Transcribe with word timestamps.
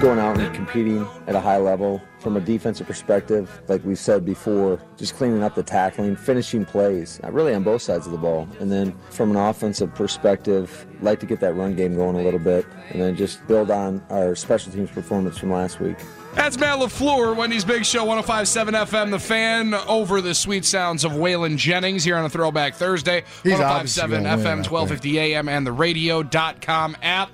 Going 0.00 0.18
out 0.18 0.40
and 0.40 0.54
competing 0.54 1.06
at 1.26 1.34
a 1.34 1.40
high 1.40 1.58
level 1.58 2.00
from 2.20 2.38
a 2.38 2.40
defensive 2.40 2.86
perspective, 2.86 3.60
like 3.68 3.84
we 3.84 3.94
said 3.94 4.24
before, 4.24 4.80
just 4.96 5.14
cleaning 5.14 5.42
up 5.42 5.54
the 5.54 5.62
tackling, 5.62 6.16
finishing 6.16 6.64
plays, 6.64 7.20
really 7.24 7.54
on 7.54 7.62
both 7.62 7.82
sides 7.82 8.06
of 8.06 8.12
the 8.12 8.18
ball. 8.18 8.48
And 8.60 8.72
then 8.72 8.96
from 9.10 9.30
an 9.30 9.36
offensive 9.36 9.94
perspective, 9.94 10.86
like 11.02 11.20
to 11.20 11.26
get 11.26 11.40
that 11.40 11.54
run 11.54 11.76
game 11.76 11.96
going 11.96 12.16
a 12.16 12.22
little 12.22 12.40
bit, 12.40 12.64
and 12.88 13.02
then 13.02 13.14
just 13.14 13.46
build 13.46 13.70
on 13.70 14.02
our 14.08 14.34
special 14.34 14.72
teams 14.72 14.90
performance 14.90 15.36
from 15.36 15.52
last 15.52 15.80
week. 15.80 15.98
That's 16.34 16.58
Matt 16.58 16.78
LaFleur, 16.78 17.36
Wendy's 17.36 17.66
Big 17.66 17.84
Show, 17.84 18.06
1057 18.06 18.72
FM, 18.72 19.10
the 19.10 19.18
fan, 19.18 19.74
over 19.74 20.22
the 20.22 20.34
sweet 20.34 20.64
sounds 20.64 21.04
of 21.04 21.12
Waylon 21.12 21.58
Jennings 21.58 22.04
here 22.04 22.16
on 22.16 22.24
a 22.24 22.30
Throwback 22.30 22.74
Thursday. 22.74 23.24
He's 23.42 23.52
1057 23.52 23.60
obviously 23.64 24.02
gonna 24.16 24.36
win, 24.36 24.64
FM, 24.64 24.70
1250 24.70 25.18
AM, 25.18 25.48
and 25.50 25.66
the 25.66 25.72
radio.com 25.72 26.96
app. 27.02 27.30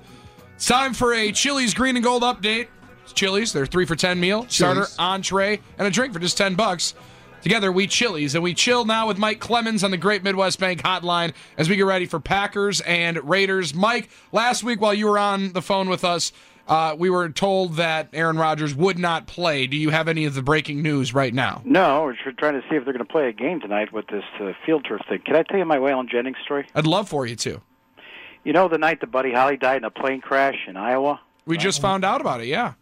It's 0.56 0.64
time 0.66 0.94
for 0.94 1.12
a 1.12 1.32
Chili's 1.32 1.74
Green 1.74 1.96
and 1.96 2.02
Gold 2.04 2.22
update. 2.22 2.68
It's 3.04 3.12
Chili's, 3.12 3.52
their 3.52 3.66
three 3.66 3.84
for 3.84 3.94
10 3.94 4.18
meal, 4.18 4.46
starter, 4.48 4.86
entree, 4.98 5.60
and 5.76 5.86
a 5.86 5.90
drink 5.90 6.14
for 6.14 6.18
just 6.18 6.38
10 6.38 6.54
bucks. 6.54 6.94
Together, 7.42 7.70
we 7.70 7.86
Chili's, 7.86 8.34
and 8.34 8.42
we 8.42 8.54
chill 8.54 8.86
now 8.86 9.06
with 9.06 9.18
Mike 9.18 9.38
Clemens 9.38 9.84
on 9.84 9.90
the 9.90 9.98
Great 9.98 10.24
Midwest 10.24 10.58
Bank 10.58 10.80
Hotline 10.80 11.34
as 11.58 11.68
we 11.68 11.76
get 11.76 11.84
ready 11.84 12.06
for 12.06 12.18
Packers 12.20 12.80
and 12.80 13.18
Raiders. 13.28 13.74
Mike, 13.74 14.08
last 14.32 14.64
week 14.64 14.80
while 14.80 14.94
you 14.94 15.06
were 15.08 15.18
on 15.18 15.52
the 15.52 15.60
phone 15.60 15.90
with 15.90 16.04
us, 16.04 16.32
uh, 16.68 16.96
we 16.98 17.10
were 17.10 17.28
told 17.28 17.74
that 17.74 18.08
Aaron 18.14 18.38
Rodgers 18.38 18.74
would 18.74 18.98
not 18.98 19.26
play. 19.26 19.66
Do 19.66 19.76
you 19.76 19.90
have 19.90 20.08
any 20.08 20.24
of 20.24 20.32
the 20.32 20.42
breaking 20.42 20.80
news 20.80 21.12
right 21.12 21.34
now? 21.34 21.60
No, 21.66 22.04
we're 22.04 22.32
trying 22.32 22.54
to 22.54 22.62
see 22.70 22.76
if 22.76 22.84
they're 22.84 22.94
going 22.94 23.06
to 23.06 23.12
play 23.12 23.28
a 23.28 23.32
game 23.32 23.60
tonight 23.60 23.92
with 23.92 24.06
this 24.06 24.24
uh, 24.40 24.52
field 24.64 24.86
turf 24.88 25.02
thing. 25.06 25.20
Can 25.22 25.36
I 25.36 25.42
tell 25.42 25.58
you 25.58 25.66
my 25.66 25.76
Waylon 25.76 26.08
Jennings 26.08 26.38
story? 26.42 26.66
I'd 26.74 26.86
love 26.86 27.10
for 27.10 27.26
you 27.26 27.36
to. 27.36 27.60
You 28.46 28.52
know 28.52 28.68
the 28.68 28.78
night 28.78 29.00
that 29.00 29.10
Buddy 29.10 29.32
Holly 29.32 29.56
died 29.56 29.78
in 29.78 29.84
a 29.84 29.90
plane 29.90 30.20
crash 30.20 30.68
in 30.68 30.76
Iowa? 30.76 31.20
We 31.46 31.56
just 31.56 31.82
found 31.82 32.04
out 32.04 32.20
about 32.20 32.40
it, 32.40 32.46
yeah. 32.46 32.74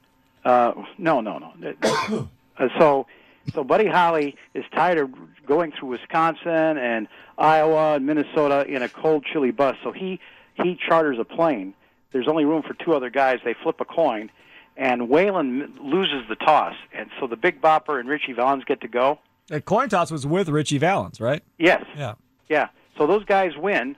Uh, 0.44 0.74
no, 0.98 1.22
no, 1.22 1.38
no. 1.38 1.54
uh, 2.58 2.68
so, 2.78 3.06
so 3.54 3.64
Buddy 3.64 3.86
Holly 3.86 4.36
is 4.52 4.66
tired 4.74 4.98
of 4.98 5.10
going 5.46 5.72
through 5.72 5.88
Wisconsin 5.88 6.76
and 6.76 7.08
Iowa 7.38 7.94
and 7.94 8.04
Minnesota 8.04 8.66
in 8.68 8.82
a 8.82 8.90
cold, 8.90 9.24
chilly 9.24 9.52
bus. 9.52 9.74
So 9.82 9.90
he 9.90 10.20
he 10.62 10.76
charters 10.86 11.16
a 11.18 11.24
plane. 11.24 11.72
There's 12.12 12.28
only 12.28 12.44
room 12.44 12.62
for 12.62 12.74
two 12.74 12.92
other 12.92 13.08
guys. 13.08 13.38
They 13.42 13.54
flip 13.54 13.80
a 13.80 13.86
coin, 13.86 14.30
and 14.76 15.08
Waylon 15.08 15.78
loses 15.80 16.28
the 16.28 16.36
toss, 16.36 16.74
and 16.92 17.08
so 17.18 17.26
the 17.26 17.36
Big 17.36 17.62
Bopper 17.62 17.98
and 17.98 18.06
Ritchie 18.06 18.34
Valens 18.34 18.64
get 18.64 18.82
to 18.82 18.88
go. 18.88 19.18
The 19.46 19.62
coin 19.62 19.88
toss 19.88 20.10
was 20.10 20.26
with 20.26 20.50
Ritchie 20.50 20.76
Valens, 20.76 21.22
right? 21.22 21.42
Yes. 21.58 21.86
Yeah. 21.96 22.16
Yeah. 22.50 22.68
So 22.98 23.06
those 23.06 23.24
guys 23.24 23.56
win, 23.56 23.96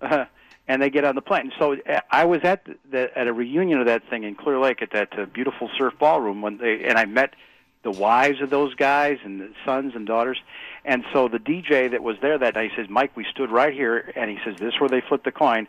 uh, 0.00 0.26
and 0.68 0.82
they 0.82 0.90
get 0.90 1.04
on 1.04 1.14
the 1.14 1.22
plane. 1.22 1.50
So 1.58 1.76
I 2.10 2.26
was 2.26 2.40
at 2.44 2.66
the, 2.90 3.18
at 3.18 3.26
a 3.26 3.32
reunion 3.32 3.80
of 3.80 3.86
that 3.86 4.08
thing 4.08 4.22
in 4.22 4.34
Clear 4.34 4.60
Lake 4.60 4.82
at 4.82 4.92
that 4.92 5.18
uh, 5.18 5.24
beautiful 5.24 5.70
surf 5.76 5.94
ballroom 5.98 6.42
when 6.42 6.58
they 6.58 6.84
and 6.84 6.98
I 6.98 7.06
met 7.06 7.34
the 7.82 7.90
wives 7.90 8.42
of 8.42 8.50
those 8.50 8.74
guys 8.74 9.18
and 9.24 9.40
the 9.40 9.50
sons 9.64 9.94
and 9.94 10.06
daughters. 10.06 10.38
And 10.84 11.04
so 11.12 11.28
the 11.28 11.38
DJ 11.38 11.90
that 11.90 12.02
was 12.02 12.16
there 12.20 12.38
that 12.38 12.54
night 12.54 12.72
says, 12.76 12.86
"Mike, 12.88 13.16
we 13.16 13.24
stood 13.30 13.50
right 13.50 13.72
here," 13.72 14.12
and 14.14 14.30
he 14.30 14.38
says, 14.44 14.56
"This 14.58 14.74
is 14.74 14.80
where 14.80 14.88
they 14.88 15.00
flipped 15.00 15.24
the 15.24 15.32
coin." 15.32 15.66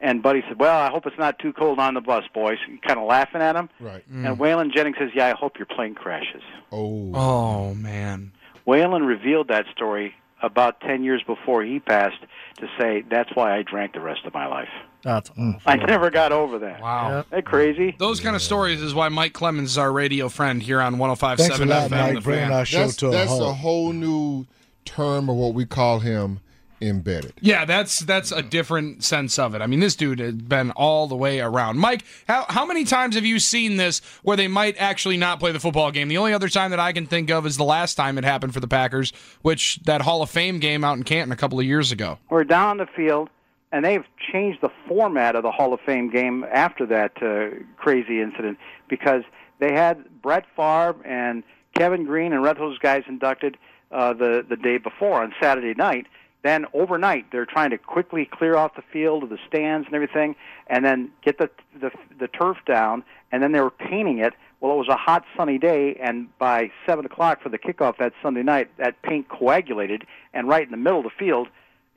And 0.00 0.22
Buddy 0.22 0.42
said, 0.48 0.58
"Well, 0.58 0.76
I 0.76 0.90
hope 0.90 1.06
it's 1.06 1.18
not 1.18 1.38
too 1.38 1.52
cold 1.52 1.78
on 1.78 1.94
the 1.94 2.00
bus, 2.00 2.24
boys." 2.34 2.58
Kind 2.86 2.98
of 2.98 3.06
laughing 3.06 3.42
at 3.42 3.54
him. 3.54 3.68
Right. 3.78 4.02
And 4.10 4.38
Waylon 4.38 4.74
Jennings 4.74 4.96
says, 4.98 5.10
"Yeah, 5.14 5.28
I 5.28 5.32
hope 5.32 5.58
your 5.58 5.66
plane 5.66 5.94
crashes." 5.94 6.42
Oh. 6.72 7.12
Oh, 7.14 7.74
man. 7.74 8.32
Waylon 8.66 9.06
revealed 9.06 9.48
that 9.48 9.66
story 9.72 10.14
about 10.42 10.80
10 10.80 11.04
years 11.04 11.22
before 11.26 11.62
he 11.62 11.80
passed 11.80 12.20
to 12.56 12.66
say, 12.78 13.02
that's 13.08 13.30
why 13.34 13.56
I 13.56 13.62
drank 13.62 13.94
the 13.94 14.00
rest 14.00 14.24
of 14.24 14.34
my 14.34 14.46
life. 14.46 14.68
That's 15.02 15.30
mm, 15.30 15.60
I 15.64 15.76
never 15.76 16.10
got 16.10 16.30
over 16.32 16.58
that. 16.58 16.80
Wow. 16.80 17.20
Isn't 17.20 17.30
that 17.30 17.44
crazy? 17.46 17.96
Those 17.98 18.20
kind 18.20 18.36
of 18.36 18.42
stories 18.42 18.82
is 18.82 18.94
why 18.94 19.08
Mike 19.08 19.32
Clemens 19.32 19.70
is 19.70 19.78
our 19.78 19.90
radio 19.90 20.28
friend 20.28 20.62
here 20.62 20.80
on 20.80 20.98
Thanks 20.98 21.20
1057 21.20 21.68
a 21.68 21.70
lot, 21.70 21.82
oh 21.82 21.86
FM. 21.86 21.90
Mike, 21.90 22.14
the 22.16 22.20
bringing 22.20 22.50
our 22.52 22.64
show 22.66 22.78
That's, 22.80 22.96
to 22.96 23.08
a 23.08 23.10
that's 23.10 23.30
halt. 23.30 23.42
a 23.42 23.52
whole 23.54 23.92
new 23.92 24.46
term 24.84 25.30
of 25.30 25.36
what 25.36 25.54
we 25.54 25.64
call 25.64 26.00
him 26.00 26.40
embedded. 26.80 27.34
Yeah, 27.40 27.64
that's 27.64 28.00
that's 28.00 28.32
a 28.32 28.42
different 28.42 29.04
sense 29.04 29.38
of 29.38 29.54
it. 29.54 29.62
I 29.62 29.66
mean, 29.66 29.80
this 29.80 29.96
dude 29.96 30.18
has 30.18 30.34
been 30.34 30.70
all 30.72 31.06
the 31.06 31.16
way 31.16 31.40
around. 31.40 31.78
Mike, 31.78 32.04
how 32.26 32.46
how 32.48 32.64
many 32.66 32.84
times 32.84 33.14
have 33.14 33.24
you 33.24 33.38
seen 33.38 33.76
this 33.76 34.00
where 34.22 34.36
they 34.36 34.48
might 34.48 34.76
actually 34.78 35.16
not 35.16 35.40
play 35.40 35.52
the 35.52 35.60
football 35.60 35.90
game? 35.90 36.08
The 36.08 36.18
only 36.18 36.32
other 36.32 36.48
time 36.48 36.70
that 36.70 36.80
I 36.80 36.92
can 36.92 37.06
think 37.06 37.30
of 37.30 37.46
is 37.46 37.56
the 37.56 37.64
last 37.64 37.94
time 37.94 38.18
it 38.18 38.24
happened 38.24 38.54
for 38.54 38.60
the 38.60 38.68
Packers, 38.68 39.12
which 39.42 39.80
that 39.84 40.02
Hall 40.02 40.22
of 40.22 40.30
Fame 40.30 40.58
game 40.58 40.84
out 40.84 40.96
in 40.96 41.02
Canton 41.02 41.32
a 41.32 41.36
couple 41.36 41.58
of 41.58 41.66
years 41.66 41.92
ago. 41.92 42.18
We're 42.30 42.44
down 42.44 42.68
on 42.68 42.76
the 42.78 42.86
field, 42.86 43.28
and 43.72 43.84
they've 43.84 44.04
changed 44.32 44.60
the 44.62 44.70
format 44.88 45.36
of 45.36 45.42
the 45.42 45.50
Hall 45.50 45.72
of 45.72 45.80
Fame 45.80 46.10
game 46.10 46.44
after 46.52 46.86
that 46.86 47.12
uh, 47.22 47.62
crazy 47.76 48.20
incident 48.20 48.58
because 48.88 49.22
they 49.58 49.72
had 49.72 50.22
Brett 50.22 50.44
Favre 50.56 50.96
and 51.04 51.42
Kevin 51.74 52.04
Greene 52.04 52.32
and 52.32 52.42
Red 52.42 52.56
those 52.56 52.78
guys 52.78 53.02
inducted 53.08 53.56
uh, 53.92 54.12
the 54.12 54.44
the 54.48 54.56
day 54.56 54.78
before 54.78 55.22
on 55.22 55.32
Saturday 55.40 55.74
night. 55.74 56.06
Then 56.42 56.64
overnight, 56.72 57.26
they're 57.32 57.46
trying 57.46 57.70
to 57.70 57.78
quickly 57.78 58.24
clear 58.30 58.56
off 58.56 58.74
the 58.74 58.82
field 58.82 59.22
of 59.22 59.28
the 59.28 59.38
stands 59.46 59.86
and 59.86 59.94
everything, 59.94 60.36
and 60.68 60.84
then 60.84 61.10
get 61.22 61.38
the 61.38 61.50
the, 61.78 61.90
the 62.18 62.28
turf 62.28 62.58
down. 62.66 63.04
And 63.32 63.42
then 63.42 63.52
they 63.52 63.60
were 63.60 63.70
painting 63.70 64.18
it. 64.18 64.34
Well, 64.60 64.72
it 64.72 64.76
was 64.76 64.88
a 64.88 64.96
hot, 64.96 65.24
sunny 65.36 65.58
day, 65.58 65.98
and 66.02 66.36
by 66.38 66.70
seven 66.86 67.06
o'clock 67.06 67.42
for 67.42 67.48
the 67.48 67.58
kickoff 67.58 67.98
that 67.98 68.12
Sunday 68.22 68.42
night, 68.42 68.70
that 68.78 69.00
paint 69.02 69.28
coagulated, 69.28 70.06
and 70.34 70.48
right 70.48 70.64
in 70.64 70.70
the 70.70 70.76
middle 70.76 70.98
of 70.98 71.04
the 71.04 71.10
field, 71.18 71.48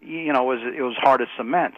you 0.01 0.31
know, 0.31 0.51
it 0.51 0.61
was 0.61 0.73
it 0.77 0.81
was 0.81 0.95
hard 0.97 1.21
as 1.21 1.27
cement. 1.37 1.73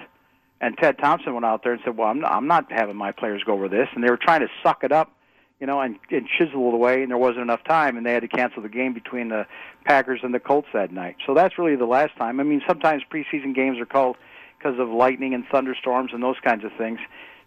And 0.61 0.77
Ted 0.77 0.97
Thompson 0.97 1.33
went 1.33 1.45
out 1.45 1.63
there 1.63 1.73
and 1.73 1.81
said, 1.83 1.97
"Well, 1.97 2.07
I'm 2.07 2.19
not, 2.19 2.31
I'm 2.31 2.47
not 2.47 2.71
having 2.71 2.95
my 2.95 3.11
players 3.11 3.43
go 3.43 3.53
over 3.53 3.67
this." 3.67 3.87
And 3.93 4.03
they 4.03 4.09
were 4.09 4.17
trying 4.17 4.41
to 4.41 4.47
suck 4.63 4.83
it 4.83 4.91
up, 4.91 5.11
you 5.59 5.67
know, 5.67 5.79
and, 5.79 5.97
and 6.11 6.27
chisel 6.27 6.73
away, 6.73 7.01
and 7.01 7.11
there 7.11 7.17
wasn't 7.17 7.41
enough 7.41 7.63
time, 7.63 7.97
and 7.97 8.05
they 8.05 8.13
had 8.13 8.21
to 8.21 8.27
cancel 8.27 8.61
the 8.61 8.69
game 8.69 8.93
between 8.93 9.29
the 9.29 9.45
Packers 9.85 10.19
and 10.23 10.33
the 10.33 10.39
Colts 10.39 10.67
that 10.73 10.91
night. 10.91 11.15
So 11.25 11.33
that's 11.33 11.57
really 11.57 11.75
the 11.75 11.85
last 11.85 12.15
time. 12.17 12.39
I 12.39 12.43
mean, 12.43 12.61
sometimes 12.67 13.03
preseason 13.09 13.55
games 13.55 13.79
are 13.79 13.85
called 13.85 14.17
because 14.57 14.79
of 14.79 14.89
lightning 14.89 15.33
and 15.33 15.45
thunderstorms 15.51 16.11
and 16.13 16.21
those 16.21 16.39
kinds 16.43 16.65
of 16.65 16.71
things. 16.77 16.99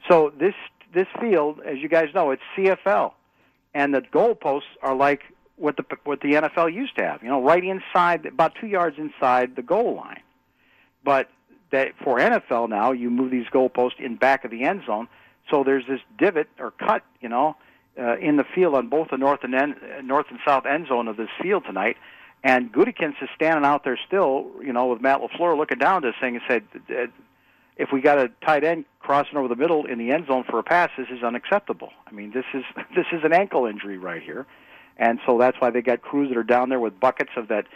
So 0.09 0.33
this 0.39 0.55
this 0.95 1.07
field, 1.21 1.61
as 1.67 1.79
you 1.79 1.89
guys 1.89 2.09
know, 2.15 2.31
it's 2.31 2.43
CFL, 2.57 3.13
and 3.75 3.95
the 3.95 4.01
goalposts 4.01 4.63
are 4.83 4.95
like 4.95 5.23
what 5.57 5.77
the 5.77 5.85
what 6.05 6.21
the 6.21 6.33
NFL 6.33 6.73
used 6.73 6.97
to 6.97 7.05
have. 7.05 7.23
You 7.23 7.29
know, 7.29 7.43
right 7.43 7.63
inside, 7.63 8.25
about 8.25 8.55
two 8.59 8.69
yards 8.69 8.97
inside 8.99 9.57
the 9.57 9.63
goal 9.63 9.97
line. 9.97 10.23
But 11.05 11.29
that 11.73 11.93
for 12.03 12.19
NFL 12.19 12.71
now, 12.71 12.93
you 12.93 13.11
move 13.11 13.31
these 13.31 13.47
goalposts 13.53 14.01
in 14.01 14.17
back 14.17 14.45
of 14.45 14.51
the 14.51 14.65
end 14.65 14.83
zone, 14.87 15.09
so 15.51 15.65
there's 15.65 15.87
this 15.87 16.01
divot 16.19 16.49
or 16.59 16.71
cut, 16.71 17.03
you 17.21 17.29
know, 17.29 17.57
uh, 17.99 18.17
in 18.19 18.37
the 18.37 18.45
field 18.55 18.75
on 18.75 18.89
both 18.89 19.09
the 19.11 19.17
north 19.19 19.41
and 19.43 19.55
end, 19.55 19.75
north 20.05 20.27
and 20.31 20.39
south 20.47 20.67
end 20.67 20.87
zone 20.89 21.09
of 21.09 21.17
this 21.17 21.29
field 21.43 21.65
tonight. 21.67 21.97
And 22.45 22.73
Gutekunst 22.73 23.21
is 23.23 23.29
standing 23.35 23.65
out 23.65 23.83
there 23.83 23.99
still, 24.07 24.47
you 24.63 24.73
know, 24.73 24.87
with 24.87 25.01
Matt 25.01 25.21
Lafleur 25.21 25.57
looking 25.57 25.79
down 25.79 26.03
to 26.03 26.09
this 26.09 26.15
thing 26.21 26.37
and 26.37 26.43
said, 26.49 27.11
"If 27.77 27.91
we 27.93 28.01
got 28.01 28.19
a 28.19 28.29
tight 28.45 28.63
end 28.65 28.85
crossing 29.01 29.37
over 29.37 29.49
the 29.49 29.57
middle 29.57 29.87
in 29.87 29.99
the 29.99 30.13
end 30.13 30.27
zone 30.27 30.45
for 30.45 30.59
a 30.59 30.63
pass, 30.63 30.91
this 30.97 31.09
is 31.11 31.23
unacceptable. 31.23 31.93
I 32.07 32.13
mean, 32.13 32.31
this 32.33 32.45
is 32.55 32.65
this 32.95 33.07
is 33.13 33.25
an 33.25 33.33
ankle 33.33 33.67
injury 33.67 33.99
right 33.99 34.23
here." 34.23 34.47
And 34.97 35.19
so 35.27 35.39
that's 35.39 35.61
why 35.61 35.71
they 35.71 35.81
got 35.83 36.03
crews 36.03 36.29
that 36.29 36.37
are 36.39 36.43
down 36.45 36.69
there 36.71 36.81
with 36.81 36.99
buckets 36.99 37.31
of 37.37 37.49
that 37.49 37.67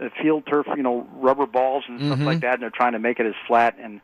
uh, 0.00 0.08
field 0.22 0.46
turf, 0.46 0.66
you 0.76 0.82
know, 0.82 1.06
rubber 1.14 1.44
balls 1.46 1.84
and 1.88 2.00
stuff 2.00 2.18
Mhm. 2.20 2.24
like 2.24 2.40
that, 2.40 2.54
and 2.54 2.62
they're 2.62 2.70
trying 2.70 2.92
to 2.92 2.98
make 2.98 3.20
it 3.20 3.26
as 3.26 3.34
flat 3.46 3.76
and 3.78 4.00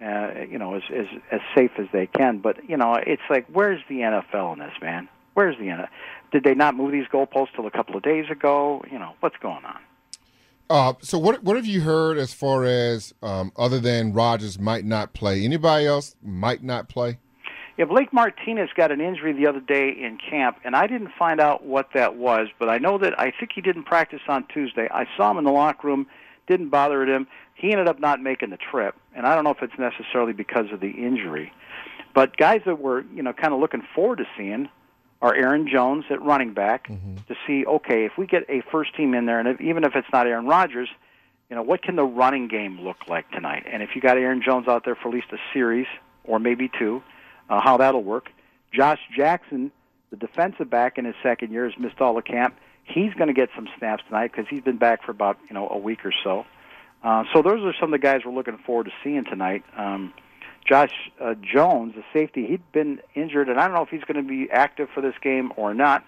uh, 0.00 0.42
you 0.50 0.58
know 0.58 0.74
as, 0.74 0.82
as 0.94 1.06
as 1.30 1.40
safe 1.56 1.72
as 1.78 1.86
they 1.92 2.06
can. 2.06 2.38
But 2.38 2.68
you 2.68 2.76
know, 2.76 2.94
it's 2.94 3.22
like, 3.30 3.46
where's 3.52 3.80
the 3.88 4.00
NFL 4.00 4.52
in 4.54 4.58
this, 4.58 4.72
man? 4.82 5.08
Where's 5.40 5.56
the 5.56 5.64
NFL? 5.64 5.88
Did 6.32 6.44
they 6.44 6.54
not 6.54 6.76
move 6.76 6.92
these 6.92 7.06
goalposts 7.10 7.54
till 7.56 7.66
a 7.66 7.70
couple 7.70 7.96
of 7.96 8.02
days 8.02 8.26
ago? 8.30 8.84
You 8.92 8.98
know, 8.98 9.14
what's 9.20 9.38
going 9.38 9.64
on? 9.64 9.78
Uh, 10.68 10.92
so 11.00 11.16
what 11.16 11.42
what 11.42 11.56
have 11.56 11.64
you 11.64 11.80
heard 11.80 12.18
as 12.18 12.34
far 12.34 12.66
as 12.66 13.14
um, 13.22 13.50
other 13.56 13.80
than 13.80 14.12
Rodgers 14.12 14.58
might 14.58 14.84
not 14.84 15.14
play? 15.14 15.42
Anybody 15.42 15.86
else 15.86 16.14
might 16.22 16.62
not 16.62 16.90
play? 16.90 17.18
Yeah, 17.78 17.86
Blake 17.86 18.12
Martinez 18.12 18.68
got 18.76 18.92
an 18.92 19.00
injury 19.00 19.32
the 19.32 19.46
other 19.46 19.60
day 19.60 19.88
in 19.88 20.18
camp, 20.18 20.58
and 20.62 20.76
I 20.76 20.86
didn't 20.86 21.12
find 21.18 21.40
out 21.40 21.64
what 21.64 21.88
that 21.94 22.16
was, 22.16 22.48
but 22.58 22.68
I 22.68 22.76
know 22.76 22.98
that 22.98 23.18
I 23.18 23.30
think 23.30 23.52
he 23.54 23.62
didn't 23.62 23.84
practice 23.84 24.20
on 24.28 24.44
Tuesday. 24.52 24.88
I 24.90 25.06
saw 25.16 25.30
him 25.30 25.38
in 25.38 25.44
the 25.44 25.52
locker 25.52 25.86
room, 25.86 26.06
didn't 26.48 26.68
bother 26.68 27.02
him. 27.04 27.26
He 27.54 27.72
ended 27.72 27.88
up 27.88 27.98
not 27.98 28.20
making 28.20 28.50
the 28.50 28.58
trip, 28.58 28.94
and 29.16 29.26
I 29.26 29.34
don't 29.34 29.44
know 29.44 29.52
if 29.52 29.62
it's 29.62 29.78
necessarily 29.78 30.34
because 30.34 30.66
of 30.70 30.80
the 30.80 30.90
injury. 30.90 31.50
But 32.14 32.36
guys 32.36 32.60
that 32.66 32.78
were, 32.78 33.06
you 33.14 33.22
know, 33.22 33.32
kind 33.32 33.54
of 33.54 33.60
looking 33.60 33.82
forward 33.94 34.18
to 34.18 34.26
seeing 34.36 34.68
are 35.22 35.34
Aaron 35.34 35.68
Jones 35.68 36.04
at 36.10 36.22
running 36.22 36.54
back 36.54 36.88
to 37.28 37.34
see, 37.46 37.66
okay, 37.66 38.04
if 38.06 38.12
we 38.16 38.26
get 38.26 38.44
a 38.48 38.62
first 38.72 38.96
team 38.96 39.14
in 39.14 39.26
there, 39.26 39.38
and 39.38 39.48
if, 39.48 39.60
even 39.60 39.84
if 39.84 39.94
it's 39.94 40.08
not 40.12 40.26
Aaron 40.26 40.46
Rodgers, 40.46 40.88
you 41.50 41.56
know, 41.56 41.62
what 41.62 41.82
can 41.82 41.96
the 41.96 42.04
running 42.04 42.48
game 42.48 42.80
look 42.80 43.08
like 43.08 43.30
tonight? 43.30 43.66
And 43.70 43.82
if 43.82 43.90
you 43.94 44.00
got 44.00 44.16
Aaron 44.16 44.40
Jones 44.42 44.68
out 44.68 44.84
there 44.84 44.94
for 44.94 45.08
at 45.08 45.14
least 45.14 45.26
a 45.32 45.38
series 45.52 45.86
or 46.24 46.38
maybe 46.38 46.70
two, 46.78 47.02
uh, 47.48 47.60
how 47.60 47.76
that'll 47.76 48.02
work. 48.04 48.30
Josh 48.72 49.00
Jackson 49.14 49.72
The 50.10 50.16
defensive 50.16 50.70
back 50.70 50.96
in 50.96 51.04
his 51.04 51.14
second 51.22 51.52
year 51.52 51.68
has 51.68 51.78
missed 51.78 52.00
all 52.00 52.14
the 52.14 52.22
camp. 52.22 52.56
He's 52.84 53.12
going 53.14 53.28
to 53.28 53.34
get 53.34 53.50
some 53.54 53.68
snaps 53.78 54.02
tonight 54.06 54.32
because 54.32 54.46
he's 54.48 54.62
been 54.62 54.78
back 54.78 55.04
for 55.04 55.10
about 55.10 55.38
you 55.48 55.54
know 55.54 55.68
a 55.68 55.78
week 55.78 56.04
or 56.04 56.12
so. 56.24 56.46
Uh, 57.02 57.24
so 57.32 57.42
those 57.42 57.64
are 57.64 57.74
some 57.80 57.92
of 57.92 58.00
the 58.00 58.04
guys 58.04 58.22
we're 58.24 58.32
looking 58.32 58.58
forward 58.58 58.86
to 58.86 58.92
seeing 59.02 59.24
tonight. 59.24 59.64
Um, 59.76 60.12
Josh 60.70 60.92
uh, 61.20 61.34
Jones, 61.34 61.94
the 61.96 62.04
safety, 62.12 62.46
he'd 62.46 62.72
been 62.72 63.00
injured, 63.16 63.48
and 63.48 63.58
I 63.58 63.66
don't 63.66 63.74
know 63.74 63.82
if 63.82 63.88
he's 63.88 64.04
going 64.04 64.24
to 64.24 64.28
be 64.28 64.48
active 64.52 64.88
for 64.94 65.00
this 65.00 65.14
game 65.20 65.52
or 65.56 65.74
not. 65.74 66.04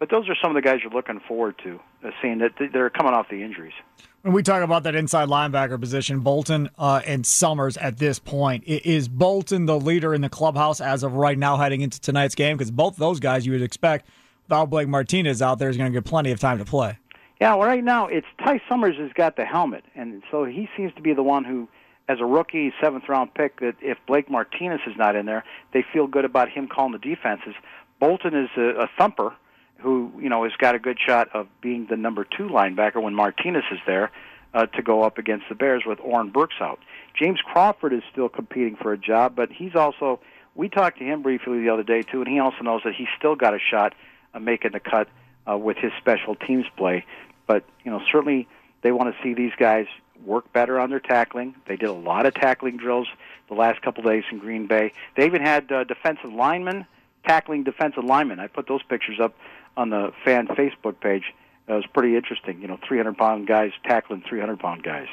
But 0.00 0.10
those 0.10 0.28
are 0.30 0.34
some 0.42 0.50
of 0.50 0.54
the 0.54 0.66
guys 0.66 0.80
you're 0.82 0.90
looking 0.90 1.20
forward 1.20 1.60
to, 1.62 1.78
uh, 2.02 2.10
seeing 2.22 2.38
that 2.38 2.52
they're 2.72 2.88
coming 2.88 3.12
off 3.12 3.28
the 3.28 3.42
injuries. 3.42 3.74
When 4.22 4.32
we 4.32 4.42
talk 4.42 4.62
about 4.62 4.82
that 4.84 4.94
inside 4.94 5.28
linebacker 5.28 5.78
position, 5.78 6.20
Bolton 6.20 6.70
uh, 6.78 7.02
and 7.06 7.24
Summers 7.24 7.76
at 7.76 7.98
this 7.98 8.18
point, 8.18 8.64
is 8.66 9.08
Bolton 9.08 9.66
the 9.66 9.78
leader 9.78 10.14
in 10.14 10.22
the 10.22 10.28
clubhouse 10.28 10.80
as 10.80 11.02
of 11.02 11.12
right 11.12 11.38
now 11.38 11.58
heading 11.58 11.82
into 11.82 12.00
tonight's 12.00 12.34
game? 12.34 12.56
Because 12.56 12.70
both 12.70 12.96
those 12.96 13.20
guys 13.20 13.46
you 13.46 13.52
would 13.52 13.62
expect, 13.62 14.08
without 14.44 14.70
Blake 14.70 14.88
Martinez 14.88 15.40
out 15.40 15.58
there, 15.58 15.68
is 15.68 15.76
going 15.76 15.92
to 15.92 15.96
get 15.96 16.04
plenty 16.04 16.32
of 16.32 16.40
time 16.40 16.58
to 16.58 16.64
play. 16.64 16.98
Yeah, 17.40 17.54
well, 17.54 17.68
right 17.68 17.84
now 17.84 18.06
it's 18.06 18.26
Ty 18.42 18.60
Summers 18.68 18.96
has 18.96 19.12
got 19.12 19.36
the 19.36 19.44
helmet, 19.44 19.84
and 19.94 20.22
so 20.30 20.44
he 20.44 20.68
seems 20.76 20.92
to 20.94 21.02
be 21.02 21.12
the 21.14 21.22
one 21.22 21.44
who, 21.44 21.68
as 22.10 22.18
a 22.18 22.24
rookie, 22.24 22.72
seventh 22.82 23.08
round 23.08 23.32
pick, 23.34 23.60
that 23.60 23.76
if 23.80 23.96
Blake 24.06 24.28
Martinez 24.28 24.80
is 24.86 24.96
not 24.96 25.14
in 25.14 25.26
there, 25.26 25.44
they 25.72 25.84
feel 25.92 26.08
good 26.08 26.24
about 26.24 26.48
him 26.48 26.66
calling 26.66 26.92
the 26.92 26.98
defenses. 26.98 27.54
Bolton 28.00 28.34
is 28.34 28.50
a, 28.56 28.82
a 28.82 28.90
thumper 28.98 29.32
who 29.78 30.10
you 30.18 30.28
know 30.28 30.42
has 30.42 30.52
got 30.58 30.74
a 30.74 30.80
good 30.80 30.98
shot 31.04 31.28
of 31.32 31.46
being 31.60 31.86
the 31.88 31.96
number 31.96 32.24
two 32.24 32.48
linebacker 32.48 33.00
when 33.00 33.14
Martinez 33.14 33.62
is 33.70 33.78
there 33.86 34.10
uh, 34.52 34.66
to 34.66 34.82
go 34.82 35.04
up 35.04 35.18
against 35.18 35.44
the 35.48 35.54
Bears 35.54 35.84
with 35.86 36.00
Oren 36.00 36.30
Burks 36.30 36.56
out. 36.60 36.80
James 37.16 37.38
Crawford 37.40 37.92
is 37.92 38.02
still 38.10 38.28
competing 38.28 38.76
for 38.76 38.92
a 38.92 38.98
job, 38.98 39.36
but 39.36 39.50
he's 39.52 39.76
also. 39.76 40.20
We 40.56 40.68
talked 40.68 40.98
to 40.98 41.04
him 41.04 41.22
briefly 41.22 41.60
the 41.60 41.68
other 41.68 41.84
day 41.84 42.02
too, 42.02 42.22
and 42.22 42.28
he 42.28 42.40
also 42.40 42.62
knows 42.62 42.80
that 42.84 42.94
he's 42.96 43.08
still 43.16 43.36
got 43.36 43.54
a 43.54 43.60
shot 43.60 43.94
of 44.34 44.42
making 44.42 44.72
the 44.72 44.80
cut 44.80 45.06
uh, 45.48 45.56
with 45.56 45.76
his 45.76 45.92
special 46.00 46.34
teams 46.34 46.66
play. 46.76 47.04
But 47.46 47.64
you 47.84 47.92
know, 47.92 48.00
certainly 48.10 48.48
they 48.82 48.90
want 48.90 49.14
to 49.14 49.22
see 49.22 49.32
these 49.32 49.52
guys 49.56 49.86
work 50.24 50.52
better 50.52 50.78
on 50.78 50.90
their 50.90 51.00
tackling. 51.00 51.54
They 51.66 51.76
did 51.76 51.88
a 51.88 51.94
lot 51.94 52.26
of 52.26 52.34
tackling 52.34 52.76
drills 52.76 53.08
the 53.48 53.54
last 53.54 53.82
couple 53.82 54.02
days 54.02 54.24
in 54.30 54.38
Green 54.38 54.66
Bay. 54.66 54.92
They 55.16 55.26
even 55.26 55.42
had 55.42 55.70
uh, 55.70 55.84
defensive 55.84 56.32
linemen 56.32 56.86
tackling 57.26 57.64
defensive 57.64 58.04
linemen. 58.04 58.40
I 58.40 58.46
put 58.46 58.66
those 58.66 58.82
pictures 58.82 59.18
up 59.20 59.34
on 59.76 59.90
the 59.90 60.12
fan 60.24 60.46
Facebook 60.48 61.00
page. 61.00 61.24
It 61.68 61.72
was 61.72 61.86
pretty 61.92 62.16
interesting. 62.16 62.60
You 62.60 62.68
know, 62.68 62.78
300 62.86 63.16
pound 63.16 63.46
guys 63.46 63.72
tackling 63.84 64.22
300 64.28 64.58
pound 64.58 64.82
guys. 64.82 65.08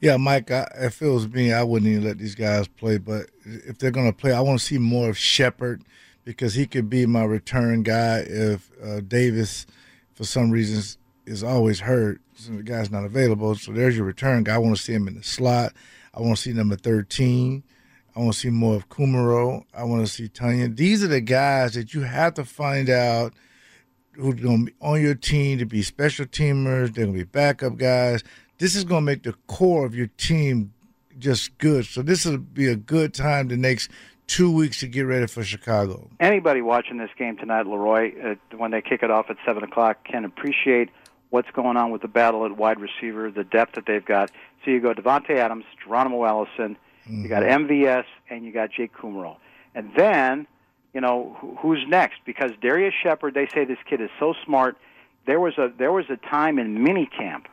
Yeah, 0.00 0.16
Mike, 0.16 0.50
I, 0.50 0.68
if 0.76 1.00
it 1.00 1.08
was 1.08 1.28
me, 1.28 1.52
I 1.52 1.62
wouldn't 1.62 1.90
even 1.90 2.04
let 2.04 2.18
these 2.18 2.34
guys 2.34 2.66
play. 2.66 2.98
But 2.98 3.30
if 3.44 3.78
they're 3.78 3.90
going 3.90 4.10
to 4.10 4.16
play, 4.16 4.32
I 4.32 4.40
want 4.40 4.58
to 4.58 4.64
see 4.64 4.78
more 4.78 5.08
of 5.08 5.16
Shepherd 5.16 5.82
because 6.24 6.54
he 6.54 6.66
could 6.66 6.90
be 6.90 7.06
my 7.06 7.24
return 7.24 7.82
guy 7.82 8.24
if 8.26 8.70
uh, 8.82 9.00
Davis, 9.00 9.66
for 10.14 10.24
some 10.24 10.50
reasons, 10.50 10.98
is 11.26 11.42
always 11.42 11.80
hurt. 11.80 12.20
So 12.36 12.52
the 12.52 12.62
guy's 12.62 12.90
not 12.90 13.04
available. 13.04 13.54
So 13.54 13.72
there's 13.72 13.96
your 13.96 14.06
return 14.06 14.44
guy. 14.44 14.54
I 14.54 14.58
want 14.58 14.76
to 14.76 14.82
see 14.82 14.92
him 14.92 15.08
in 15.08 15.14
the 15.14 15.22
slot. 15.22 15.72
I 16.12 16.20
want 16.20 16.36
to 16.36 16.42
see 16.42 16.52
number 16.52 16.76
13. 16.76 17.62
I 18.16 18.20
want 18.20 18.34
to 18.34 18.38
see 18.38 18.50
more 18.50 18.76
of 18.76 18.88
Kumerow. 18.88 19.64
I 19.74 19.84
want 19.84 20.06
to 20.06 20.12
see 20.12 20.28
Tanya. 20.28 20.68
These 20.68 21.02
are 21.02 21.08
the 21.08 21.20
guys 21.20 21.74
that 21.74 21.94
you 21.94 22.02
have 22.02 22.34
to 22.34 22.44
find 22.44 22.90
out– 22.90 23.34
who's 24.16 24.34
going 24.34 24.66
to 24.66 24.72
be 24.72 24.76
on 24.80 25.00
your 25.00 25.14
team 25.14 25.58
to 25.58 25.66
be 25.66 25.82
special 25.82 26.26
teamers. 26.26 26.94
They're 26.94 27.06
going 27.06 27.18
to 27.18 27.18
be 27.18 27.24
backup 27.24 27.76
guys. 27.76 28.22
This 28.58 28.74
is 28.74 28.84
going 28.84 29.02
to 29.02 29.06
make 29.06 29.22
the 29.24 29.34
core 29.46 29.84
of 29.84 29.94
your 29.94 30.08
team 30.16 30.72
just 31.18 31.56
good. 31.58 31.86
So 31.86 32.02
this 32.02 32.24
will 32.24 32.38
be 32.38 32.68
a 32.68 32.76
good 32.76 33.14
time 33.14 33.48
the 33.48 33.56
next 33.56 33.90
two 34.26 34.50
weeks 34.50 34.80
to 34.80 34.88
get 34.88 35.02
ready 35.02 35.26
for 35.26 35.44
Chicago. 35.44 36.10
Anybody 36.20 36.62
watching 36.62 36.98
this 36.98 37.10
game 37.18 37.36
tonight, 37.36 37.66
Leroy, 37.66 38.12
uh, 38.22 38.56
when 38.56 38.70
they 38.70 38.80
kick 38.80 39.02
it 39.02 39.10
off 39.10 39.26
at 39.28 39.36
seven 39.44 39.62
o'clock, 39.62 40.04
can 40.04 40.24
appreciate 40.24 40.90
what's 41.30 41.50
going 41.50 41.76
on 41.76 41.90
with 41.90 42.02
the 42.02 42.08
battle 42.08 42.44
at 42.44 42.56
wide 42.56 42.78
receiver, 42.80 43.30
the 43.30 43.44
depth 43.44 43.74
that 43.74 43.86
they've 43.86 44.04
got. 44.04 44.30
So 44.64 44.70
you 44.70 44.80
go 44.80 44.94
Davante 44.94 45.30
Adams, 45.30 45.64
Geronimo 45.82 46.24
Allison, 46.24 46.76
mm-hmm. 47.06 47.22
you 47.22 47.28
got 47.28 47.42
MVS, 47.42 48.04
and 48.30 48.44
you 48.44 48.52
got 48.52 48.70
Jake 48.70 48.94
Kumerow. 48.94 49.36
And 49.74 49.90
then 49.96 50.46
you 50.94 51.00
know, 51.00 51.36
who's 51.60 51.84
next? 51.88 52.20
Because 52.24 52.52
Darrius 52.62 52.94
Shepherd, 53.02 53.34
they 53.34 53.48
say 53.48 53.64
this 53.64 53.78
kid 53.90 54.00
is 54.00 54.10
so 54.18 54.32
smart. 54.44 54.78
There 55.26 55.40
was 55.40 55.58
a 55.58 55.72
there 55.76 55.92
was 55.92 56.04
a 56.08 56.16
time 56.16 56.58
in 56.58 56.78
minicamp 56.78 57.46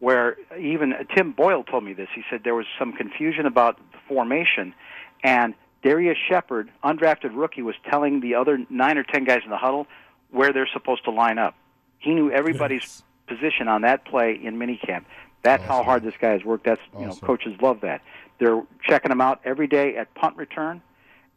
where 0.00 0.36
even 0.60 0.92
Tim 1.16 1.32
Boyle 1.32 1.64
told 1.64 1.82
me 1.82 1.94
this. 1.94 2.08
He 2.14 2.22
said 2.28 2.42
there 2.44 2.54
was 2.54 2.66
some 2.78 2.92
confusion 2.92 3.46
about 3.46 3.78
the 3.78 3.98
formation, 4.06 4.74
and 5.22 5.54
Darrius 5.82 6.18
Shepherd, 6.28 6.70
undrafted 6.84 7.30
rookie, 7.32 7.62
was 7.62 7.74
telling 7.90 8.20
the 8.20 8.34
other 8.34 8.58
nine 8.68 8.98
or 8.98 9.02
ten 9.02 9.24
guys 9.24 9.40
in 9.44 9.50
the 9.50 9.56
huddle 9.56 9.86
where 10.30 10.52
they're 10.52 10.68
supposed 10.72 11.04
to 11.04 11.10
line 11.10 11.38
up. 11.38 11.54
He 11.98 12.14
knew 12.14 12.30
everybody's 12.30 12.82
yes. 12.82 13.02
position 13.26 13.68
on 13.68 13.82
that 13.82 14.04
play 14.04 14.38
in 14.42 14.58
minicamp. 14.58 15.04
That's 15.42 15.62
awesome. 15.62 15.74
how 15.74 15.82
hard 15.82 16.02
this 16.02 16.14
guy 16.20 16.30
has 16.30 16.44
worked. 16.44 16.64
That's 16.64 16.80
you 16.98 17.06
know, 17.06 17.14
coaches 17.14 17.54
love 17.60 17.80
that. 17.82 18.02
They're 18.38 18.62
checking 18.82 19.12
him 19.12 19.20
out 19.20 19.40
every 19.44 19.66
day 19.66 19.96
at 19.96 20.14
punt 20.14 20.36
return 20.36 20.82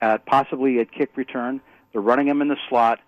at 0.01 0.25
possibly 0.25 0.79
at 0.79 0.91
kick 0.91 1.15
return. 1.15 1.61
They're 1.91 2.01
running 2.01 2.27
him 2.27 2.41
in 2.41 2.47
the 2.47 2.57
slot. 2.69 2.99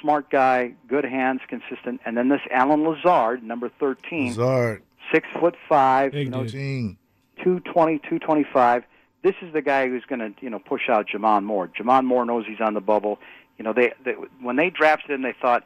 Smart 0.00 0.30
guy, 0.30 0.74
good 0.88 1.04
hands, 1.04 1.40
consistent. 1.48 2.00
And 2.04 2.16
then 2.16 2.28
this 2.28 2.40
Allen 2.50 2.84
Lazard, 2.84 3.42
number 3.42 3.70
13. 3.80 4.28
Lazard. 4.28 4.82
Six 5.12 5.26
foot 5.38 5.54
five, 5.68 6.12
Big 6.12 6.26
you 6.26 6.30
know, 6.30 6.46
team. 6.46 6.98
220, 7.36 7.98
225. 7.98 8.84
This 9.22 9.34
is 9.42 9.52
the 9.52 9.62
guy 9.62 9.88
who's 9.88 10.04
going 10.04 10.18
to, 10.18 10.32
you 10.40 10.50
know, 10.50 10.58
push 10.58 10.88
out 10.88 11.06
J'Mon 11.08 11.44
Moore. 11.44 11.68
J'Mon 11.68 12.04
Moore 12.04 12.24
knows 12.24 12.44
he's 12.46 12.60
on 12.60 12.74
the 12.74 12.80
bubble. 12.80 13.18
You 13.58 13.64
know, 13.64 13.72
they, 13.72 13.92
they 14.04 14.12
when 14.40 14.56
they 14.56 14.70
drafted 14.70 15.10
him, 15.12 15.22
they 15.22 15.34
thought 15.40 15.64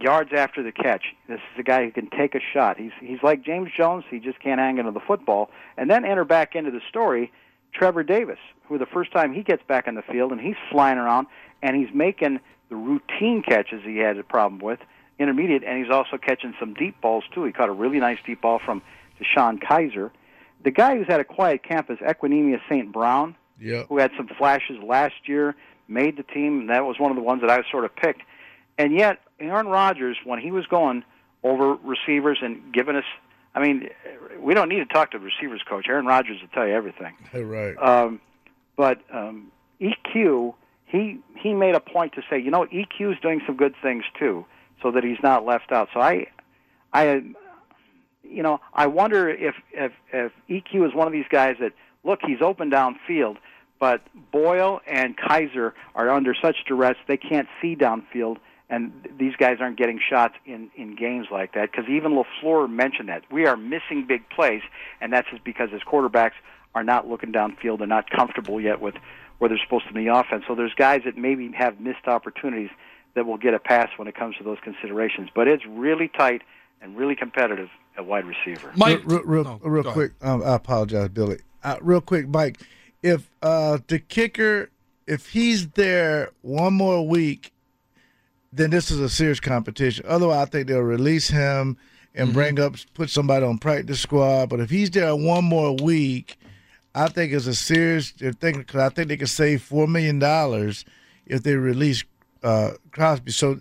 yards 0.00 0.30
after 0.32 0.62
the 0.62 0.72
catch. 0.72 1.14
This 1.28 1.38
is 1.38 1.58
a 1.58 1.62
guy 1.62 1.84
who 1.84 1.90
can 1.90 2.08
take 2.10 2.34
a 2.34 2.40
shot. 2.52 2.78
He's 2.78 2.92
he's 3.00 3.22
like 3.22 3.42
James 3.42 3.70
Jones. 3.76 4.04
He 4.10 4.18
just 4.18 4.40
can't 4.40 4.60
hang 4.60 4.78
into 4.78 4.92
the 4.92 5.00
football. 5.00 5.50
And 5.76 5.90
then 5.90 6.04
enter 6.04 6.24
back 6.24 6.54
into 6.54 6.70
the 6.70 6.80
story 6.88 7.32
Trevor 7.72 8.02
Davis, 8.02 8.38
who 8.68 8.78
the 8.78 8.86
first 8.86 9.12
time 9.12 9.32
he 9.32 9.42
gets 9.42 9.62
back 9.62 9.86
in 9.86 9.94
the 9.94 10.02
field 10.02 10.32
and 10.32 10.40
he's 10.40 10.56
flying 10.70 10.98
around 10.98 11.26
and 11.62 11.76
he's 11.76 11.94
making 11.94 12.40
the 12.68 12.76
routine 12.76 13.42
catches 13.42 13.82
he 13.84 13.98
had 13.98 14.18
a 14.18 14.24
problem 14.24 14.60
with, 14.60 14.80
intermediate, 15.18 15.62
and 15.64 15.82
he's 15.82 15.92
also 15.92 16.18
catching 16.18 16.54
some 16.58 16.74
deep 16.74 17.00
balls 17.00 17.24
too. 17.32 17.44
He 17.44 17.52
caught 17.52 17.68
a 17.68 17.72
really 17.72 17.98
nice 18.00 18.18
deep 18.26 18.42
ball 18.42 18.60
from 18.64 18.82
DeShone 19.20 19.62
Kizer. 19.62 20.10
The 20.64 20.70
guy 20.70 20.96
who's 20.96 21.06
had 21.06 21.20
a 21.20 21.24
quiet 21.24 21.62
camp 21.62 21.90
is 21.90 21.98
Equanimeous 21.98 22.60
St. 22.68 22.90
Brown, 22.90 23.36
who 23.88 23.98
had 23.98 24.10
some 24.16 24.28
flashes 24.28 24.78
last 24.82 25.14
year, 25.26 25.54
made 25.88 26.16
the 26.16 26.22
team, 26.22 26.60
and 26.60 26.70
that 26.70 26.84
was 26.84 26.98
one 26.98 27.10
of 27.10 27.16
the 27.16 27.22
ones 27.22 27.40
that 27.42 27.50
I 27.50 27.62
sort 27.70 27.84
of 27.84 27.94
picked. 27.94 28.22
And 28.78 28.92
yet, 28.92 29.20
Aaron 29.40 29.68
Rodgers, 29.68 30.16
when 30.24 30.38
he 30.38 30.50
was 30.50 30.66
going 30.66 31.04
over 31.42 31.74
receivers 31.74 32.38
and 32.42 32.72
giving 32.72 32.96
us 32.96 33.04
I 33.56 33.62
mean, 33.62 33.88
we 34.38 34.52
don't 34.52 34.68
need 34.68 34.80
to 34.80 34.84
talk 34.86 35.12
to 35.12 35.18
the 35.18 35.24
receivers 35.24 35.62
coach. 35.66 35.86
Aaron 35.88 36.04
Rodgers 36.04 36.42
will 36.42 36.48
tell 36.48 36.66
you 36.66 36.74
everything. 36.74 37.14
right. 37.32 37.74
Um, 37.78 38.20
but 38.76 39.00
um, 39.10 39.50
EQ, 39.80 40.54
he 40.84 41.18
he 41.38 41.54
made 41.54 41.74
a 41.74 41.80
point 41.80 42.12
to 42.14 42.22
say, 42.28 42.38
you 42.38 42.50
know, 42.50 42.66
EQ 42.66 43.14
is 43.14 43.18
doing 43.22 43.40
some 43.46 43.56
good 43.56 43.74
things 43.82 44.04
too, 44.18 44.44
so 44.82 44.90
that 44.90 45.02
he's 45.02 45.16
not 45.22 45.46
left 45.46 45.72
out. 45.72 45.88
So 45.94 46.00
I, 46.00 46.26
I, 46.92 47.22
you 48.22 48.42
know, 48.42 48.60
I 48.74 48.88
wonder 48.88 49.26
if 49.30 49.54
if 49.72 49.92
if 50.12 50.32
EQ 50.50 50.88
is 50.88 50.94
one 50.94 51.06
of 51.06 51.14
these 51.14 51.28
guys 51.30 51.56
that 51.60 51.72
look, 52.04 52.20
he's 52.26 52.42
open 52.42 52.70
downfield, 52.70 53.38
but 53.80 54.02
Boyle 54.32 54.82
and 54.86 55.16
Kizer 55.16 55.72
are 55.94 56.10
under 56.10 56.34
such 56.34 56.56
duress 56.68 56.96
they 57.08 57.16
can't 57.16 57.48
see 57.62 57.74
downfield 57.74 58.36
and 58.68 58.92
these 59.18 59.36
guys 59.36 59.58
aren't 59.60 59.78
getting 59.78 60.00
shots 60.00 60.34
in 60.44 60.70
in 60.76 60.96
games 60.96 61.28
like 61.30 61.54
that 61.54 61.70
because 61.70 61.88
even 61.88 62.12
Lafleur 62.12 62.68
mentioned 62.68 63.08
that 63.08 63.22
we 63.30 63.46
are 63.46 63.56
missing 63.56 64.04
big 64.06 64.28
plays, 64.28 64.62
and 65.00 65.12
that's 65.12 65.28
just 65.30 65.44
because 65.44 65.70
his 65.70 65.82
quarterbacks 65.82 66.32
are 66.74 66.82
not 66.82 67.08
looking 67.08 67.32
downfield. 67.32 67.78
They're 67.78 67.86
not 67.86 68.10
comfortable 68.10 68.60
yet 68.60 68.80
with 68.80 68.94
where 69.38 69.48
they're 69.48 69.60
supposed 69.62 69.86
to 69.86 69.92
be 69.92 70.00
in 70.00 70.06
the 70.06 70.14
offense. 70.14 70.44
So 70.48 70.54
there's 70.54 70.74
guys 70.74 71.02
that 71.04 71.16
maybe 71.16 71.50
have 71.52 71.78
missed 71.80 72.06
opportunities 72.06 72.70
that 73.14 73.26
will 73.26 73.38
get 73.38 73.54
a 73.54 73.58
pass 73.58 73.88
when 73.96 74.08
it 74.08 74.14
comes 74.14 74.36
to 74.36 74.44
those 74.44 74.58
considerations. 74.62 75.30
But 75.34 75.48
it's 75.48 75.64
really 75.66 76.08
tight 76.08 76.42
and 76.82 76.96
really 76.96 77.16
competitive 77.16 77.68
at 77.96 78.06
wide 78.06 78.24
receiver. 78.24 78.72
Mike, 78.76 79.00
real, 79.04 79.22
real, 79.22 79.44
real, 79.44 79.60
real 79.62 79.92
quick, 79.92 80.12
um, 80.22 80.42
I 80.42 80.54
apologize, 80.54 81.08
Billy. 81.10 81.38
Uh, 81.62 81.76
real 81.80 82.00
quick, 82.00 82.28
Mike, 82.28 82.60
if 83.02 83.30
uh, 83.42 83.78
the 83.86 83.98
kicker, 83.98 84.70
if 85.06 85.28
he's 85.30 85.68
there 85.68 86.30
one 86.42 86.74
more 86.74 87.06
week 87.06 87.52
then 88.52 88.70
this 88.70 88.90
is 88.90 89.00
a 89.00 89.08
serious 89.08 89.40
competition. 89.40 90.04
Otherwise, 90.08 90.46
I 90.46 90.50
think 90.50 90.68
they'll 90.68 90.80
release 90.80 91.28
him 91.28 91.76
and 92.14 92.28
mm-hmm. 92.28 92.34
bring 92.34 92.60
up, 92.60 92.76
put 92.94 93.10
somebody 93.10 93.44
on 93.44 93.58
practice 93.58 94.00
squad. 94.00 94.48
But 94.48 94.60
if 94.60 94.70
he's 94.70 94.90
there 94.90 95.14
one 95.14 95.44
more 95.44 95.74
week, 95.76 96.38
I 96.94 97.08
think 97.08 97.32
it's 97.32 97.46
a 97.46 97.54
serious. 97.54 98.12
They're 98.12 98.32
thinking 98.32 98.62
because 98.62 98.80
I 98.80 98.88
think 98.88 99.08
they 99.08 99.16
could 99.16 99.28
save 99.28 99.62
four 99.62 99.86
million 99.86 100.18
dollars 100.18 100.84
if 101.26 101.42
they 101.42 101.54
release 101.54 102.04
uh, 102.42 102.72
Crosby. 102.90 103.32
So 103.32 103.60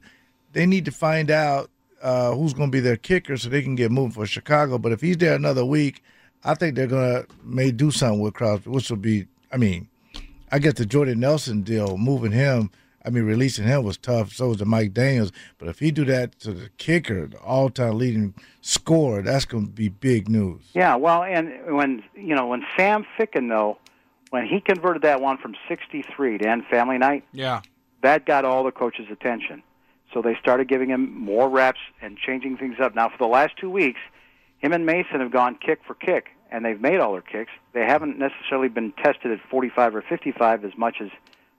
they 0.53 0.65
need 0.65 0.85
to 0.85 0.91
find 0.91 1.29
out 1.29 1.69
uh, 2.01 2.33
who's 2.33 2.53
going 2.53 2.71
to 2.71 2.75
be 2.75 2.79
their 2.79 2.97
kicker 2.97 3.35
so 3.35 3.49
they 3.49 3.61
can 3.61 3.75
get 3.75 3.91
moving 3.91 4.11
for 4.11 4.25
Chicago. 4.25 4.77
But 4.77 4.93
if 4.93 5.01
he's 5.01 5.17
there 5.17 5.35
another 5.35 5.65
week, 5.65 6.01
I 6.43 6.53
think 6.53 6.75
they're 6.75 6.87
going 6.87 7.23
to 7.23 7.27
may 7.43 7.71
do 7.71 7.91
something 7.91 8.21
with 8.21 8.35
Crosby, 8.35 8.69
which 8.69 8.89
will 8.89 8.97
be. 8.97 9.27
I 9.51 9.57
mean, 9.57 9.89
I 10.51 10.59
guess 10.59 10.73
the 10.73 10.85
Jordan 10.85 11.19
Nelson 11.19 11.61
deal, 11.61 11.97
moving 11.97 12.31
him 12.31 12.71
I 13.05 13.09
mean, 13.09 13.23
releasing 13.23 13.65
him 13.65 13.83
was 13.83 13.97
tough. 13.97 14.33
So 14.33 14.49
was 14.49 14.57
the 14.57 14.65
Mike 14.65 14.93
Daniels. 14.93 15.31
But 15.57 15.67
if 15.69 15.79
he 15.79 15.91
do 15.91 16.05
that 16.05 16.39
to 16.39 16.51
the 16.53 16.69
kicker, 16.77 17.27
the 17.27 17.37
all-time 17.39 17.97
leading 17.97 18.33
scorer, 18.61 19.21
that's 19.21 19.45
going 19.45 19.65
to 19.67 19.71
be 19.71 19.89
big 19.89 20.27
news. 20.29 20.61
Yeah, 20.73 20.95
well, 20.95 21.23
and 21.23 21.75
when 21.75 22.03
you 22.15 22.35
know 22.35 22.47
when 22.47 22.65
Sam 22.77 23.05
Ficken 23.17 23.49
though, 23.49 23.77
when 24.31 24.45
he 24.47 24.59
converted 24.59 25.03
that 25.03 25.21
one 25.21 25.37
from 25.37 25.55
63 25.67 26.39
to 26.39 26.47
end 26.49 26.63
family 26.69 26.97
night, 26.97 27.23
Yeah. 27.31 27.61
that 28.01 28.25
got 28.25 28.43
all 28.45 28.63
the 28.63 28.71
coaches' 28.71 29.07
attention. 29.11 29.61
So 30.13 30.21
they 30.21 30.35
started 30.35 30.67
giving 30.67 30.89
him 30.89 31.13
more 31.17 31.49
reps 31.49 31.79
and 32.01 32.17
changing 32.17 32.57
things 32.57 32.77
up. 32.81 32.95
Now, 32.95 33.09
for 33.09 33.17
the 33.17 33.27
last 33.27 33.57
two 33.57 33.69
weeks, 33.69 33.99
him 34.59 34.71
and 34.73 34.85
Mason 34.85 35.19
have 35.19 35.31
gone 35.31 35.55
kick 35.63 35.79
for 35.85 35.93
kick, 35.93 36.27
and 36.51 36.63
they've 36.63 36.79
made 36.79 36.99
all 36.99 37.11
their 37.11 37.21
kicks. 37.21 37.51
They 37.73 37.81
haven't 37.85 38.17
necessarily 38.17 38.69
been 38.69 38.93
tested 38.93 39.31
at 39.31 39.39
45 39.49 39.95
or 39.95 40.01
55 40.01 40.63
as 40.65 40.71
much 40.77 40.97
as 41.01 41.09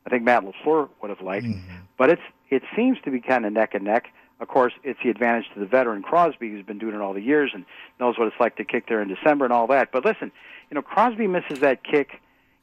I 0.06 0.08
think 0.08 0.22
Matt 0.22 0.44
LaFleur 0.44 0.88
would 1.02 1.10
have 1.10 1.20
liked. 1.20 1.46
Mm-hmm. 1.46 1.76
But 1.98 2.10
it's 2.10 2.22
it 2.48 2.62
seems 2.76 2.98
to 3.04 3.10
be 3.10 3.20
kind 3.20 3.44
of 3.44 3.52
neck 3.52 3.75
and 3.75 3.84
neck. 3.84 4.06
Of 4.38 4.48
course, 4.48 4.72
it's 4.84 5.00
the 5.02 5.10
advantage 5.10 5.46
to 5.54 5.60
the 5.60 5.66
veteran 5.66 6.02
Crosby, 6.02 6.50
who's 6.50 6.64
been 6.64 6.78
doing 6.78 6.94
it 6.94 7.00
all 7.00 7.14
the 7.14 7.22
years 7.22 7.50
and 7.54 7.64
knows 7.98 8.18
what 8.18 8.28
it's 8.28 8.38
like 8.38 8.56
to 8.56 8.64
kick 8.64 8.86
there 8.88 9.00
in 9.00 9.08
December 9.08 9.44
and 9.44 9.52
all 9.52 9.66
that. 9.68 9.90
But 9.92 10.04
listen, 10.04 10.30
you 10.70 10.75
know, 10.75 10.82
Crosby 10.82 11.26
misses 11.26 11.60
that 11.60 11.82
kick 11.82 12.20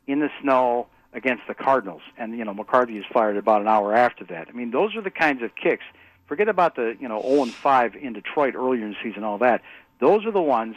in 0.08 0.20
the 0.20 0.30
snow 0.42 0.88
against 1.14 1.44
the 1.48 1.54
Cardinals, 1.54 2.02
and 2.18 2.38
you 2.38 2.46
know 2.46 2.54
McCarthy 2.54 2.98
is 2.98 3.06
fired 3.12 3.38
about 3.38 3.62
an 3.62 3.68
hour 3.68 3.94
after 3.94 4.24
that. 4.26 4.48
I 4.50 4.52
mean, 4.54 4.72
those 4.72 4.96
are 4.96 5.02
the 5.02 5.12
kinds 5.12 5.44
of 5.44 5.56
kicks. 5.56 5.84
Forget 6.28 6.48
about 6.48 6.76
the 6.76 6.96
you 7.00 7.08
know 7.08 7.22
0 7.22 7.44
and 7.44 7.54
5 7.54 7.96
in 7.96 8.14
Detroit 8.14 8.56
earlier 8.56 8.86
in 8.86 8.92
the 8.92 8.98
season, 9.04 9.24
all 9.24 9.38
that. 9.40 9.62
Those 10.00 10.26
are 10.26 10.32
the 10.32 10.42
ones 10.42 10.76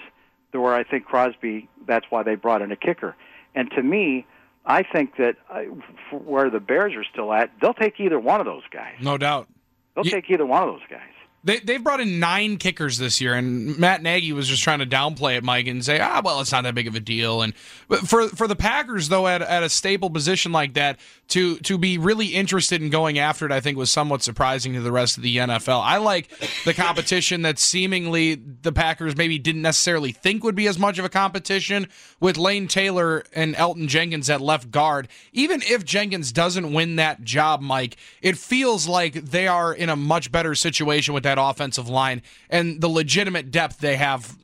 that 0.53 0.61
where 0.61 0.75
I 0.75 0.83
think 0.83 1.05
Crosby. 1.05 1.69
That's 1.87 2.07
why 2.11 2.23
they 2.23 2.35
brought 2.35 2.63
in 2.63 2.73
a 2.73 2.77
kicker. 2.77 3.15
And 3.55 3.71
to 3.73 3.83
me, 3.83 4.27
I 4.67 4.83
think 4.83 5.17
that 5.17 5.37
uh, 5.49 5.63
where 6.11 6.51
the 6.51 6.61
Bears 6.61 6.95
are 6.95 7.05
still 7.05 7.33
at, 7.33 7.51
they'll 7.61 7.75
take 7.75 8.01
either 8.01 8.19
one 8.19 8.41
of 8.41 8.47
those 8.47 8.65
guys. 8.71 8.95
No 9.01 9.17
doubt. 9.17 9.49
They'll 9.95 10.05
take 10.05 10.29
either 10.29 10.45
one 10.45 10.63
of 10.63 10.75
those 10.75 10.87
guys. 10.91 11.01
They, 11.47 11.61
they've 11.61 11.83
brought 11.83 12.01
in 12.01 12.19
nine 12.19 12.57
kickers 12.57 12.99
this 12.99 13.21
year, 13.21 13.33
and 13.33 13.79
Matt 13.79 14.03
Nagy 14.03 14.33
was 14.33 14.49
just 14.49 14.65
trying 14.65 14.81
to 14.81 14.87
downplay 14.87 15.37
it, 15.37 15.45
Mike, 15.45 15.69
and 15.69 15.85
say, 15.85 16.01
ah, 16.01 16.21
well, 16.25 16.41
it's 16.41 16.51
not 16.51 16.65
that 16.65 16.75
big 16.75 16.89
of 16.89 16.97
a 16.97 17.01
deal. 17.01 17.41
And 17.41 17.55
for 17.55 18.29
for 18.29 18.49
the 18.49 18.57
Packers, 18.57 19.09
though, 19.09 19.29
at, 19.29 19.43
at 19.43 19.63
a 19.63 19.69
stable 19.69 20.11
position 20.11 20.51
like 20.51 20.75
that, 20.75 20.99
to 21.29 21.57
to 21.59 21.79
be 21.79 21.99
really 21.99 22.27
interested 22.27 22.83
in 22.83 22.91
going 22.91 23.21
after 23.21 23.47
it, 23.47 23.53
I 23.53 23.61
think 23.61 23.79
was 23.79 23.93
somewhat 23.93 24.25
surprising 24.25 24.73
to 24.75 24.81
the 24.81 24.91
rest 24.91 25.17
of 25.17 25.23
the 25.23 25.37
NFL. 25.37 25.81
I 25.83 25.99
like 25.99 26.29
the 26.65 26.75
competition 26.75 27.43
that 27.43 27.61
seemingly 27.61 28.35
the 28.35 28.73
Packers 28.73 29.17
maybe 29.17 29.39
didn't 29.39 29.63
necessarily 29.63 30.11
think 30.11 30.43
would 30.43 30.57
be 30.57 30.67
as 30.67 30.81
much 30.81 30.99
of 30.99 31.05
a 31.05 31.09
competition 31.09 31.89
with 32.19 32.37
Lane 32.37 32.67
Taylor 32.67 33.23
and 33.33 33.55
Elgton 33.55 33.87
Jenkins 33.87 34.29
at 34.29 34.41
left 34.41 34.73
guard. 34.73 35.07
Even 35.33 35.63
if 35.63 35.85
Jenkins 35.85 36.33
doesn't 36.33 36.73
win 36.73 36.97
that 36.97 37.23
job, 37.23 37.61
Mike, 37.61 37.97
it 38.21 38.37
feels 38.37 38.89
like 38.89 39.15
they 39.15 39.47
are 39.47 39.73
in 39.73 39.89
a 39.89 39.97
much 39.97 40.33
better 40.33 40.57
situation 40.57 41.15
with 41.15 41.23
that 41.23 41.36
offensive 41.39 41.89
line 41.89 42.23
and 42.51 42.81
the 42.81 42.89
legitimate 42.89 43.51
depth 43.51 43.79
they 43.79 43.97
have 43.97 44.37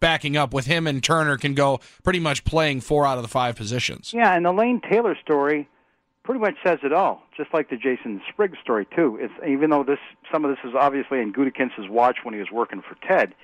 backing 0.00 0.36
up 0.36 0.52
with 0.52 0.66
him 0.66 0.86
and 0.86 1.02
Turner 1.02 1.36
can 1.36 1.54
go 1.54 1.80
pretty 2.04 2.20
much 2.20 2.44
playing 2.44 2.80
four 2.80 3.06
out 3.06 3.16
of 3.16 3.22
the 3.22 3.28
five 3.28 3.56
positions. 3.56 4.12
Yeah, 4.12 4.34
and 4.34 4.44
the 4.44 4.52
Lane 4.52 4.80
Taylor 4.90 5.16
story 5.22 5.68
pretty 6.24 6.40
much 6.40 6.54
says 6.64 6.78
it 6.82 6.92
all. 6.92 7.22
Just 7.36 7.54
like 7.54 7.70
the 7.70 7.76
Jason 7.76 8.20
Spriggs 8.28 8.58
story 8.62 8.86
too. 8.94 9.18
It's 9.20 9.32
even 9.48 9.70
though 9.70 9.84
this 9.84 9.98
some 10.30 10.44
of 10.44 10.50
this 10.50 10.58
is 10.68 10.74
obviously 10.78 11.20
in 11.20 11.32
Gutekunst's 11.32 11.88
watch 11.88 12.18
when 12.24 12.34
he 12.34 12.40
was 12.40 12.50
working 12.52 12.82
for 12.82 12.96
Ted. 13.06 13.34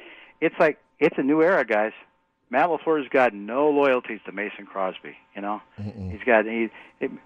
It's 0.40 0.56
like 0.58 0.78
it's 0.98 1.16
a 1.18 1.22
new 1.22 1.42
era, 1.42 1.64
guys. 1.64 1.92
Matt 2.50 2.68
Lafleur's 2.68 3.08
got 3.08 3.32
no 3.32 3.70
loyalties 3.70 4.20
to 4.26 4.32
Mason 4.32 4.66
Crosby. 4.66 5.16
You 5.34 5.40
know, 5.40 5.62
he's 6.10 6.20
got 6.26 6.44
he, 6.44 6.68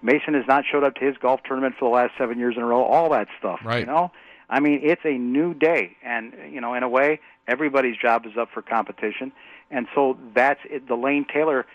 Mason 0.01 0.33
has 0.35 0.45
not 0.47 0.63
showed 0.71 0.85
up 0.85 0.95
to 0.95 1.05
his 1.05 1.17
golf 1.17 1.41
tournament 1.45 1.75
for 1.77 1.89
the 1.89 1.93
last 1.93 2.13
seven 2.17 2.39
years 2.39 2.55
in 2.55 2.63
a 2.63 2.65
row. 2.65 2.83
All 2.83 3.09
that 3.09 3.27
stuff. 3.37 3.59
Right. 3.63 3.81
You 3.81 3.87
know, 3.87 4.11
I 4.49 4.59
mean, 4.59 4.79
it's 4.83 5.01
a 5.03 5.17
new 5.17 5.53
day, 5.53 5.97
and 6.03 6.33
you 6.49 6.61
know, 6.61 6.73
in 6.73 6.83
a 6.83 6.89
way, 6.89 7.19
everybody's 7.47 7.97
job 7.97 8.25
is 8.25 8.33
up 8.39 8.49
for 8.53 8.61
competition, 8.61 9.31
and 9.69 9.87
so 9.93 10.17
that's 10.33 10.61
it. 10.69 10.87
the 10.87 10.95
Lane 10.95 11.25
Taylor 11.31 11.65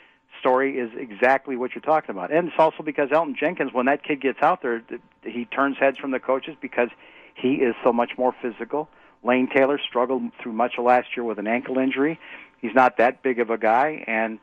story 0.41 0.79
is 0.79 0.91
exactly 0.97 1.57
what 1.57 1.75
you're 1.75 1.83
talking 1.83 2.11
about, 2.11 2.33
and 2.33 2.49
it's 2.49 2.57
also 2.59 2.83
because 2.83 3.11
Elgton 3.11 3.37
Jenkins, 3.37 3.73
when 3.73 3.87
that 3.87 4.03
kid 4.03 4.21
gets 4.23 4.39
out 4.43 4.63
there, 4.63 4.83
he 5.23 5.45
turns 5.45 5.77
heads 5.79 5.99
from 5.99 6.13
the 6.13 6.19
coaches 6.19 6.57
because 6.61 6.89
he 7.35 7.55
is 7.57 7.75
so 7.85 7.93
much 7.93 8.13
more 8.17 8.35
physical. 8.41 8.89
Lane 9.23 9.49
Taylor 9.55 9.79
struggled 9.79 10.23
through 10.43 10.53
much 10.53 10.75
of 10.79 10.85
last 10.85 11.09
year 11.17 11.25
with 11.25 11.39
an 11.39 11.47
ankle 11.47 11.79
injury. 11.79 12.19
He's 12.61 12.75
not 12.75 12.97
that 12.97 13.23
big 13.23 13.39
of 13.39 13.51
a 13.51 13.59
guy, 13.59 14.03
and 14.07 14.39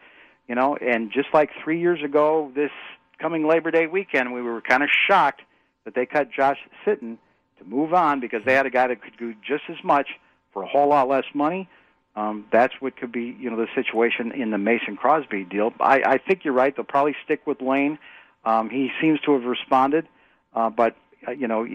you 0.48 0.55
know, 0.55 0.75
and 0.75 1.12
just 1.12 1.29
like 1.33 1.50
three 1.63 1.79
years 1.79 2.03
ago, 2.03 2.51
this 2.55 2.71
coming 3.17 3.48
Labor 3.48 3.71
Day 3.71 3.88
weekend, 3.88 4.33
we 4.33 4.41
were 4.41 4.62
kind 4.62 4.83
of 4.83 4.89
shocked 5.07 5.41
that 5.86 5.95
they 5.95 6.05
cut 6.05 6.31
Josh 6.31 6.57
Sitton 6.86 7.17
to 7.60 7.66
move 7.66 7.94
on 7.94 8.20
because 8.20 8.42
they 8.46 8.54
had 8.54 8.66
a 8.66 8.70
guy 8.70 8.88
that 8.88 9.01
could 9.01 9.18
do 9.18 9.34
just 9.48 9.63
as 9.70 9.78
much 9.84 10.10
for 10.51 10.63
a 10.63 10.68
whole 10.68 10.89
lot 10.89 11.08
less 11.08 11.25
money. 11.34 11.70
Um, 12.16 12.46
that's 12.51 12.74
what 12.80 12.98
could 12.98 13.12
be, 13.12 13.36
you 13.39 13.50
know, 13.50 13.56
the 13.56 13.68
situation 13.75 14.32
in 14.32 14.51
the 14.51 14.58
Mason 14.58 14.98
Crosby 14.98 15.44
deal. 15.44 15.72
I, 15.80 16.01
I 16.06 16.18
think 16.18 16.44
you're 16.44 16.54
right. 16.54 16.75
They'll 16.75 16.86
probably 16.86 17.16
stick 17.24 17.46
with 17.46 17.62
Lane. 17.62 18.00
Um, 18.46 18.70
he 18.70 18.89
seems 19.00 19.20
to 19.22 19.34
have 19.34 19.44
responded, 19.44 20.08
uh, 20.54 20.70
but 20.70 20.96
uh, 21.28 21.32
you 21.32 21.48
know 21.48 21.68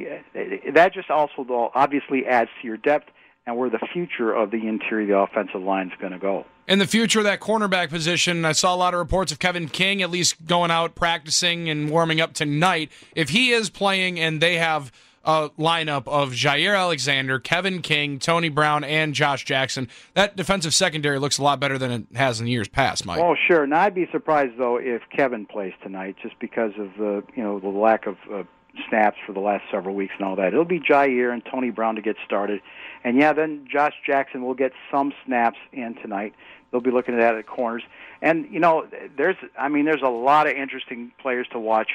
that 0.75 0.95
just 0.95 1.11
also 1.11 1.45
though 1.47 1.71
obviously 1.75 2.25
adds 2.27 2.51
to 2.61 2.67
your 2.67 2.79
depth 2.79 3.11
and 3.47 3.57
where 3.59 3.69
the 3.69 3.81
future 3.93 4.33
of 4.33 4.51
the 4.51 4.67
interior 4.67 5.17
of 5.19 5.29
the 5.31 5.39
offensive 5.39 5.63
line 5.63 5.89
is 5.89 5.93
going 6.01 6.13
to 6.13 6.19
go. 6.19 6.47
In 6.67 6.79
the 6.79 6.87
future 6.87 7.19
of 7.19 7.27
that 7.27 7.41
cornerback 7.41 7.91
position, 7.91 8.45
I 8.47 8.53
saw 8.53 8.75
a 8.75 8.77
lot 8.77 8.95
of 8.95 8.99
reports 8.99 9.33
of 9.33 9.39
Kevin 9.39 9.69
King 9.69 10.01
at 10.01 10.11
least 10.11 10.47
going 10.47 10.71
out 10.71 10.95
practicing 10.95 11.69
and 11.69 11.91
warming 11.91 12.23
up 12.23 12.33
tonight. 12.33 12.91
If 13.15 13.29
he 13.29 13.51
is 13.51 13.69
playing 13.69 14.19
and 14.19 14.41
they 14.41 14.57
have 14.57 14.91
a 15.25 15.51
lineup 15.59 16.07
of 16.07 16.33
Jaire 16.33 16.79
Alexander, 16.79 17.39
Kevin 17.39 17.83
King, 17.83 18.19
Tony 18.19 18.49
Brown, 18.49 18.85
and 18.85 19.15
Josh 19.15 19.45
Jackson, 19.45 19.89
that 20.15 20.37
defensive 20.37 20.75
secondary 20.75 21.19
looks 21.19 21.39
a 21.39 21.43
lot 21.43 21.61
better 21.61 21.79
than 21.79 21.91
it 21.91 22.17
has 22.17 22.41
in 22.41 22.47
years 22.47 22.69
past, 22.69 23.07
Mike. 23.07 23.21
Oh, 23.21 23.35
sure. 23.49 23.67
Now, 23.67 23.81
I'd 23.81 23.95
be 23.95 24.09
surprised 24.13 24.59
though 24.59 24.77
if 24.77 25.03
Kevin 25.15 25.47
plays 25.47 25.73
tonight, 25.83 26.17
just 26.23 26.39
because 26.39 26.73
of 26.79 26.91
the 26.99 27.23
you 27.35 27.43
know 27.43 27.59
the 27.59 27.69
lack 27.69 28.07
of 28.07 28.17
uh, 28.33 28.43
snaps 28.89 29.17
for 29.27 29.33
the 29.33 29.41
last 29.41 29.65
several 29.71 29.95
weeks 29.95 30.15
and 30.19 30.27
all 30.27 30.37
that. 30.37 30.49
It'll 30.49 30.65
be 30.65 30.81
Jaire 30.81 31.33
and 31.33 31.43
Tony 31.45 31.71
Brown 31.71 31.97
to 31.97 32.03
get 32.03 32.17
started, 32.25 32.61
and 33.03 33.19
yeah, 33.19 33.33
then 33.33 33.67
Josh 33.71 33.95
Jackson 34.07 34.45
will 34.45 34.55
get 34.55 34.73
some 34.91 35.13
snaps 35.25 35.59
in 35.73 35.95
tonight. 35.97 36.35
They'll 36.71 36.81
be 36.81 36.91
looking 36.91 37.15
at 37.15 37.21
that 37.21 37.37
at 37.37 37.47
corners, 37.47 37.83
and 38.21 38.47
you 38.51 38.61
know, 38.61 38.87
there's 39.17 39.37
I 39.59 39.69
mean, 39.69 39.85
there's 39.85 40.03
a 40.03 40.09
lot 40.09 40.47
of 40.47 40.55
interesting 40.55 41.13
players 41.21 41.47
to 41.53 41.59
watch 41.59 41.91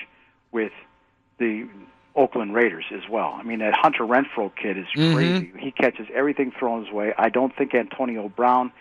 with 0.51 0.71
the 1.37 1.67
Oakland 2.15 2.53
Raiders 2.53 2.85
as 2.93 3.07
well. 3.09 3.35
I 3.39 3.43
mean, 3.43 3.59
that 3.59 3.73
Hunter 3.75 4.03
Renfrow 4.03 4.51
kid 4.55 4.77
is 4.77 4.87
crazy. 4.93 5.51
He 5.57 5.71
catches 5.71 6.07
everything 6.13 6.51
thrown 6.57 6.83
his 6.85 6.93
way. 6.93 7.13
I 7.17 7.29
don't 7.29 7.55
think 7.55 7.73
Antonio 7.73 8.29
Brown 8.29 8.71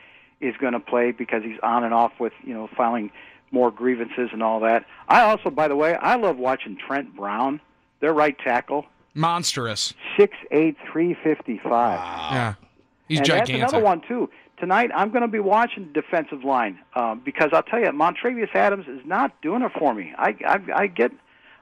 is 0.41 0.55
going 0.57 0.73
to 0.73 0.81
play 0.81 1.13
because 1.13 1.43
he's 1.43 1.59
on 1.63 1.85
and 1.85 1.93
off 1.93 2.13
with 2.19 2.33
you 2.45 2.55
know 2.55 2.69
filing 2.77 3.11
more 3.51 3.71
grievances 3.71 4.31
and 4.33 4.43
all 4.43 4.61
that. 4.61 4.85
I 5.09 5.23
also, 5.23 5.51
by 5.51 5.69
the 5.69 5.77
way, 5.77 5.95
I 5.95 6.17
love 6.17 6.37
watching 6.37 6.77
Trent 6.77 7.17
Brown, 7.17 7.61
their 8.01 8.13
right 8.13 8.37
tackle, 8.39 8.87
Monstrous. 9.15 9.95
six 10.17 10.37
eight 10.51 10.77
three 10.91 11.17
fifty 11.23 11.59
five. 11.63 11.99
Yeah. 12.33 12.55
He's 13.09 13.19
and 13.19 13.27
gigantic. 13.27 13.61
that's 13.61 13.73
another 13.73 13.85
one 13.85 14.03
too. 14.07 14.31
Tonight, 14.59 14.91
I'm 14.95 15.11
going 15.11 15.23
to 15.23 15.29
be 15.29 15.39
watching 15.39 15.87
the 15.87 16.01
defensive 16.01 16.43
line 16.45 16.81
um, 16.97 17.23
because 17.25 17.51
I'll 17.53 17.63
tell 17.63 17.79
you, 17.79 17.87
Montravius 17.87 18.55
Adams 18.55 18.87
is 18.89 19.01
not 19.07 19.41
doing 19.41 19.63
it 19.63 19.73
for 19.79 19.95
me. 19.95 20.13
I 20.19 20.35
I, 20.47 20.61
I 20.75 20.87
get, 20.89 21.13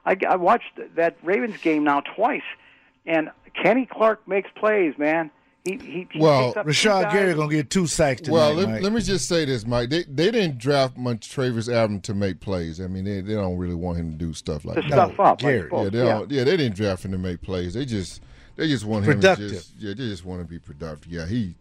I, 0.07 0.15
I 0.27 0.35
watched 0.37 0.79
that 0.95 1.17
Ravens 1.21 1.57
game 1.57 1.83
now 1.83 1.99
twice, 2.01 2.41
and 3.05 3.29
Kenny 3.61 3.85
Clark 3.85 4.27
makes 4.27 4.49
plays, 4.55 4.97
man. 4.97 5.29
He 5.65 5.75
he. 5.77 6.07
he 6.11 6.19
Well, 6.19 6.53
picks 6.53 6.57
up 6.57 6.65
two 6.65 6.71
Rashad. 6.71 7.11
Gary 7.11 7.33
gonna 7.33 7.49
get 7.51 7.69
two 7.69 7.87
sacks 7.87 8.21
tonight. 8.21 8.33
Well, 8.33 8.53
let, 8.53 8.69
Mike. 8.69 8.81
let 8.83 8.93
me 8.93 9.01
just 9.01 9.27
say 9.27 9.43
this, 9.43 9.65
Mike. 9.67 9.89
They 9.89 10.03
they 10.03 10.31
didn't 10.31 10.59
draft 10.59 10.95
Montravius 10.97 11.67
Adams 11.71 12.03
to 12.03 12.13
make 12.13 12.39
plays. 12.39 12.79
I 12.79 12.87
mean, 12.87 13.03
they, 13.03 13.19
they 13.19 13.33
don't 13.33 13.57
really 13.57 13.75
want 13.75 13.97
him 13.97 14.11
to 14.11 14.17
do 14.17 14.33
stuff 14.33 14.63
like 14.63 14.75
to 14.75 14.81
that. 14.83 14.91
stuff 14.91 15.19
up. 15.19 15.39
Gary. 15.39 15.69
Like 15.69 15.71
Yeah, 15.71 15.83
they 15.83 15.89
to. 15.89 16.05
don't. 16.05 16.31
Yeah, 16.31 16.43
they 16.45 16.55
didn't 16.57 16.75
draft 16.77 17.03
him 17.03 17.11
to 17.11 17.17
make 17.17 17.41
plays. 17.41 17.73
They 17.73 17.83
just 17.85 18.21
they 18.55 18.67
just 18.69 18.85
want 18.85 19.05
him 19.05 19.13
Productive. 19.15 19.49
to 19.49 19.55
just 19.55 19.71
yeah 19.77 19.89
they 19.89 20.07
just 20.07 20.23
want 20.23 20.41
to 20.41 20.47
be 20.47 20.57
productive. 20.57 21.11
Yeah, 21.11 21.25
he. 21.25 21.55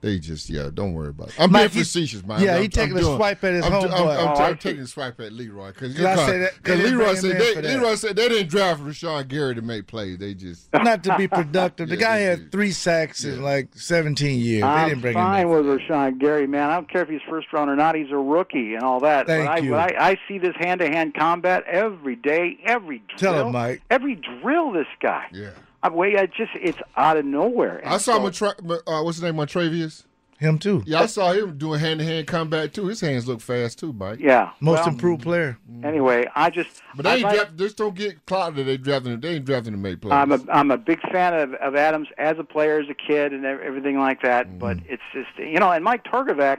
They 0.00 0.20
just 0.20 0.48
yeah, 0.48 0.70
don't 0.72 0.92
worry 0.92 1.08
about 1.08 1.30
it. 1.30 1.40
I'm 1.40 1.50
Mike, 1.50 1.72
being 1.72 1.82
facetious, 1.84 2.24
man. 2.24 2.40
yeah, 2.40 2.54
I'm, 2.54 2.62
he 2.62 2.68
taking 2.68 2.92
I'm 2.92 2.98
a 2.98 3.00
doing- 3.00 3.16
swipe 3.16 3.42
at 3.42 3.54
his 3.54 3.64
I'm, 3.64 3.72
I'm, 3.72 3.82
homeboy. 3.82 3.92
I'm, 3.92 3.98
Oh, 4.28 4.34
I'm 4.34 4.42
I 4.42 4.48
see. 4.52 4.54
taking 4.60 4.82
a 4.82 4.86
swipe 4.86 5.18
at 5.20 5.32
Leroy 5.32 5.68
because 5.72 5.96
Did 5.96 6.04
I 6.06 6.14
say 6.26 6.38
that? 6.38 6.52
They 6.62 6.76
didn't 6.76 6.98
Leroy 6.98 7.14
said 7.14 7.40
they. 7.40 7.62
Leroy 7.62 7.94
said 7.96 8.14
they 8.14 8.28
didn't 8.28 8.48
draft 8.48 8.80
Rashan 8.82 9.26
Gary 9.26 9.56
to 9.56 9.62
make 9.62 9.88
plays. 9.88 10.18
They 10.18 10.34
just 10.34 10.72
not 10.72 11.02
to 11.02 11.16
be 11.16 11.26
productive. 11.26 11.88
The 11.88 11.96
guy 12.08 12.18
had 12.18 12.38
did. 12.38 12.52
three 12.52 12.70
sacks 12.70 13.24
in 13.24 13.42
like 13.42 13.70
17 13.74 14.38
years. 14.38 14.62
they 14.62 14.66
I'm 14.68 14.88
didn't 14.90 15.00
bring 15.02 15.16
him 15.16 15.20
fine 15.24 15.46
in. 15.46 15.48
with 15.48 15.66
Rashan 15.66 16.18
Gary, 16.20 16.46
man. 16.46 16.70
I 16.70 16.74
don't 16.74 16.88
care 16.88 17.02
if 17.02 17.08
he's 17.08 17.20
first 17.28 17.52
round 17.52 17.68
or 17.68 17.74
not. 17.74 17.96
He's 17.96 18.12
a 18.12 18.16
rookie 18.16 18.74
and 18.74 18.84
all 18.84 19.00
that. 19.00 19.26
Thank 19.26 19.46
but 19.48 19.52
I, 19.52 19.58
you. 19.58 19.70
but 19.72 19.94
I, 19.98 20.10
I 20.10 20.16
see 20.28 20.38
this 20.38 20.54
hand 20.60 20.80
to 20.80 20.86
hand 20.88 21.14
combat 21.14 21.64
every 21.66 22.14
day, 22.14 22.56
every 22.64 23.02
drill. 23.08 23.18
Tell 23.34 23.46
him, 23.46 23.52
Mike. 23.52 23.82
Every 23.90 24.14
drill, 24.14 24.70
this 24.70 24.86
guy. 25.02 25.26
yeah. 25.32 25.50
I, 25.82 25.90
wait, 25.90 26.16
I 26.16 26.26
just 26.26 26.50
it's 26.54 26.78
out 26.96 27.16
of 27.16 27.24
nowhere. 27.24 27.78
And 27.78 27.88
I 27.94 27.98
saw 27.98 28.14
so- 28.14 28.20
Montra- 28.20 28.80
uh, 28.86 29.02
what's 29.02 29.18
his 29.18 29.22
name, 29.22 29.36
Montravius. 29.36 30.04
Him 30.38 30.60
too. 30.60 30.84
Yeah, 30.86 31.00
I 31.00 31.06
saw 31.06 31.32
him 31.32 31.58
doing 31.58 31.80
hand 31.80 31.98
to 31.98 32.06
hand 32.06 32.28
combat 32.28 32.72
too. 32.72 32.86
His 32.86 33.00
hands 33.00 33.26
look 33.26 33.40
fast 33.40 33.80
too, 33.80 33.92
Mike. 33.92 34.20
Yeah. 34.20 34.52
Most 34.60 34.78
well, 34.78 34.90
improved 34.90 35.22
player. 35.22 35.58
Anyway, 35.82 36.26
I 36.32 36.50
just. 36.50 36.80
But 36.94 37.02
they 37.02 37.14
ain't 37.14 37.22
like- 37.22 37.34
draft, 37.34 37.56
just 37.56 37.76
don't 37.76 37.96
get 37.96 38.24
clouded. 38.24 38.64
They 38.64 38.76
drafting. 38.76 39.18
They 39.18 39.34
ain't 39.34 39.44
drafting 39.44 39.72
to 39.72 39.78
make 39.78 40.00
plays. 40.00 40.12
I'm 40.12 40.30
a 40.30 40.40
I'm 40.48 40.70
a 40.70 40.78
big 40.78 41.00
fan 41.10 41.34
of, 41.34 41.54
of 41.54 41.74
Adams 41.74 42.06
as 42.18 42.38
a 42.38 42.44
player, 42.44 42.78
as 42.78 42.88
a 42.88 42.94
kid, 42.94 43.32
and 43.32 43.44
everything 43.44 43.98
like 43.98 44.22
that. 44.22 44.46
Mm-hmm. 44.46 44.58
But 44.58 44.76
it's 44.86 45.02
just 45.12 45.36
you 45.38 45.58
know, 45.58 45.72
and 45.72 45.82
Mike 45.82 46.04
Trgovac, 46.04 46.58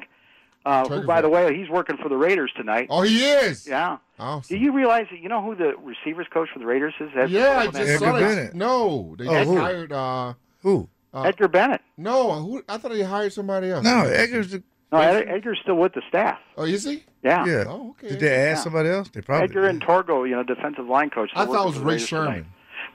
uh, 0.65 0.87
who 0.87 1.05
by 1.07 1.21
the 1.21 1.29
way, 1.29 1.55
he's 1.57 1.69
working 1.69 1.97
for 1.97 2.09
the 2.09 2.17
Raiders 2.17 2.51
tonight. 2.55 2.87
oh, 2.89 3.01
he 3.01 3.23
is. 3.23 3.67
Yeah. 3.67 3.97
Awesome. 4.19 4.57
Do 4.57 4.61
you 4.61 4.73
realize 4.73 5.05
that 5.11 5.19
you 5.19 5.29
know 5.29 5.41
who 5.41 5.55
the 5.55 5.73
receivers 5.81 6.27
coach 6.31 6.49
for 6.53 6.59
the 6.59 6.65
Raiders 6.65 6.93
is? 6.99 7.09
That's 7.15 7.31
yeah, 7.31 7.57
I 7.59 7.65
just 7.67 7.77
Edgar 7.77 7.97
saw 7.97 8.13
that. 8.13 8.19
Bennett. 8.19 8.53
No, 8.55 9.15
they 9.17 9.27
Oh, 9.27 9.31
just 9.33 9.49
who? 9.49 9.57
hired. 9.57 9.91
Uh, 9.93 10.33
Who? 10.61 10.89
Edgar 11.13 11.47
Bennett. 11.47 11.81
no, 11.97 12.33
who, 12.33 12.63
I 12.69 12.77
thought 12.77 12.91
they 12.91 13.01
hired 13.01 13.33
somebody 13.33 13.71
else. 13.71 13.83
No, 13.83 14.03
Edgar's 14.05 14.51
the. 14.51 14.61
No, 14.91 14.97
Ed, 14.99 15.27
Edgar's 15.27 15.59
still 15.61 15.75
with 15.75 15.93
the 15.93 16.01
staff. 16.09 16.39
Oh, 16.57 16.65
is 16.65 16.83
he? 16.83 17.03
Yeah. 17.23 17.45
Yeah. 17.45 17.63
Oh, 17.67 17.91
okay. 17.91 18.09
Did 18.09 18.19
they 18.21 18.35
ask 18.35 18.59
Yeah. 18.59 18.63
somebody 18.63 18.89
else? 18.89 19.09
They 19.09 19.21
probably. 19.21 19.45
Edgar 19.45 19.67
and 19.67 19.81
Torgo, 19.81 20.27
you 20.27 20.35
know, 20.35 20.43
defensive 20.43 20.87
line 20.87 21.09
coach. 21.11 21.29
I 21.35 21.45
thought 21.45 21.63
it 21.63 21.65
was 21.67 21.75
for 21.75 21.81
Ray 21.81 21.93
Raiders 21.93 22.09
tonight. 22.09 22.25
Sherman. 22.33 22.45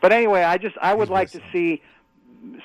But 0.00 0.12
anyway, 0.12 0.42
I 0.42 0.58
just 0.58 0.76
I 0.82 0.92
would 0.94 1.08
He's 1.08 1.12
like 1.12 1.30
to 1.30 1.38
Ray 1.38 1.44
see 1.52 1.82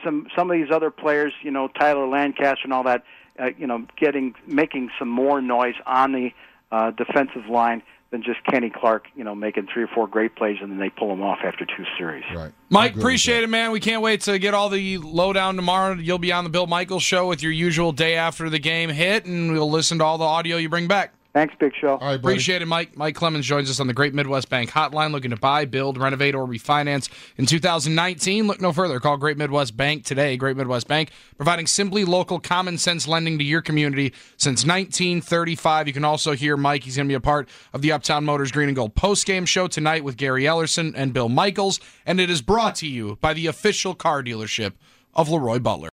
some 0.03 0.27
some 0.35 0.49
of 0.51 0.57
these 0.57 0.71
other 0.71 0.91
players, 0.91 1.31
you 1.43 1.51
know, 1.51 1.67
Tyler 1.67 2.07
Lancaster 2.07 2.61
and 2.63 2.73
all 2.73 2.83
that, 2.83 3.03
uh, 3.39 3.49
you 3.57 3.67
know, 3.67 3.85
getting 3.97 4.35
making 4.47 4.89
some 4.99 5.09
more 5.09 5.41
noise 5.41 5.75
on 5.85 6.11
the 6.11 6.29
uh, 6.71 6.91
defensive 6.91 7.47
line 7.49 7.81
than 8.11 8.23
just 8.23 8.43
Kenny 8.43 8.71
Clark, 8.71 9.05
you 9.15 9.23
know, 9.23 9.35
making 9.35 9.67
three 9.71 9.83
or 9.83 9.87
four 9.87 10.07
great 10.07 10.35
plays 10.35 10.57
and 10.61 10.71
then 10.71 10.79
they 10.79 10.89
pull 10.89 11.13
him 11.13 11.21
off 11.21 11.39
after 11.43 11.65
two 11.65 11.85
series. 11.97 12.23
Right. 12.33 12.51
Mike, 12.69 12.81
I'm 12.81 12.87
good 12.87 12.95
with 12.95 13.03
appreciate 13.03 13.43
it, 13.43 13.49
man. 13.49 13.71
We 13.71 13.79
can't 13.79 14.01
wait 14.01 14.21
to 14.21 14.39
get 14.39 14.53
all 14.53 14.69
the 14.69 14.97
lowdown 14.97 15.55
tomorrow. 15.55 15.93
You'll 15.93 16.17
be 16.17 16.31
on 16.31 16.43
the 16.43 16.49
Bill 16.49 16.65
Michaels 16.65 17.03
show 17.03 17.27
with 17.27 17.43
your 17.43 17.51
usual 17.51 17.91
day 17.91 18.15
after 18.15 18.49
the 18.49 18.59
game 18.59 18.89
hit, 18.89 19.25
and 19.25 19.51
we'll 19.51 19.69
listen 19.69 19.99
to 19.99 20.03
all 20.03 20.17
the 20.17 20.25
audio 20.25 20.57
you 20.57 20.69
bring 20.69 20.87
back. 20.87 21.13
Thanks, 21.33 21.53
Big 21.59 21.73
Show. 21.79 21.89
All 21.89 21.99
right, 21.99 22.19
buddy. 22.19 22.33
Appreciate 22.33 22.63
it, 22.63 22.65
Mike. 22.65 22.97
Mike 22.97 23.13
Clemens 23.13 23.45
joins 23.45 23.69
us 23.69 23.79
on 23.79 23.85
the 23.85 23.93
Great 23.93 24.15
Midwest 24.15 24.49
Bank 24.49 24.71
Hotline, 24.71 25.11
looking 25.11 25.29
to 25.29 25.37
buy, 25.37 25.65
build, 25.65 25.97
renovate, 25.97 26.33
or 26.33 26.47
refinance 26.47 27.07
in 27.37 27.45
2019. 27.45 28.47
Look 28.47 28.59
no 28.59 28.73
further. 28.73 28.99
Call 28.99 29.17
Great 29.17 29.37
Midwest 29.37 29.77
Bank 29.77 30.05
today. 30.05 30.37
Great 30.37 30.57
Midwest 30.57 30.87
Bank, 30.87 31.11
providing 31.37 31.67
simply 31.67 32.03
local, 32.03 32.39
common 32.39 32.79
sense 32.79 33.07
lending 33.07 33.37
to 33.37 33.43
your 33.43 33.61
community 33.61 34.13
since 34.37 34.65
1935. 34.65 35.87
You 35.87 35.93
can 35.93 36.03
also 36.05 36.31
hear 36.31 36.57
Mike. 36.57 36.83
He's 36.83 36.95
going 36.95 37.07
to 37.07 37.11
be 37.11 37.15
a 37.15 37.19
part 37.19 37.47
of 37.73 37.83
the 37.83 37.91
Uptown 37.91 38.25
Motors 38.25 38.51
Green 38.51 38.69
and 38.69 38.75
Gold 38.75 38.95
post 38.95 39.27
game 39.27 39.45
show 39.45 39.67
tonight 39.67 40.03
with 40.03 40.17
Gary 40.17 40.43
Ellerson 40.43 40.93
and 40.95 41.13
Bill 41.13 41.29
Michaels, 41.29 41.79
and 42.07 42.19
it 42.19 42.31
is 42.31 42.41
brought 42.41 42.73
to 42.75 42.87
you 42.87 43.19
by 43.21 43.33
the 43.33 43.45
official 43.45 43.93
car 43.93 44.23
dealership 44.23 44.73
of 45.13 45.29
Leroy 45.29 45.59
Butler. 45.59 45.89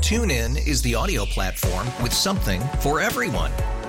Tune 0.00 0.30
in 0.30 0.56
is 0.56 0.80
the 0.82 0.94
audio 0.94 1.24
platform 1.24 1.86
with 2.00 2.12
something 2.12 2.60
for 2.80 3.00
everyone. 3.00 3.50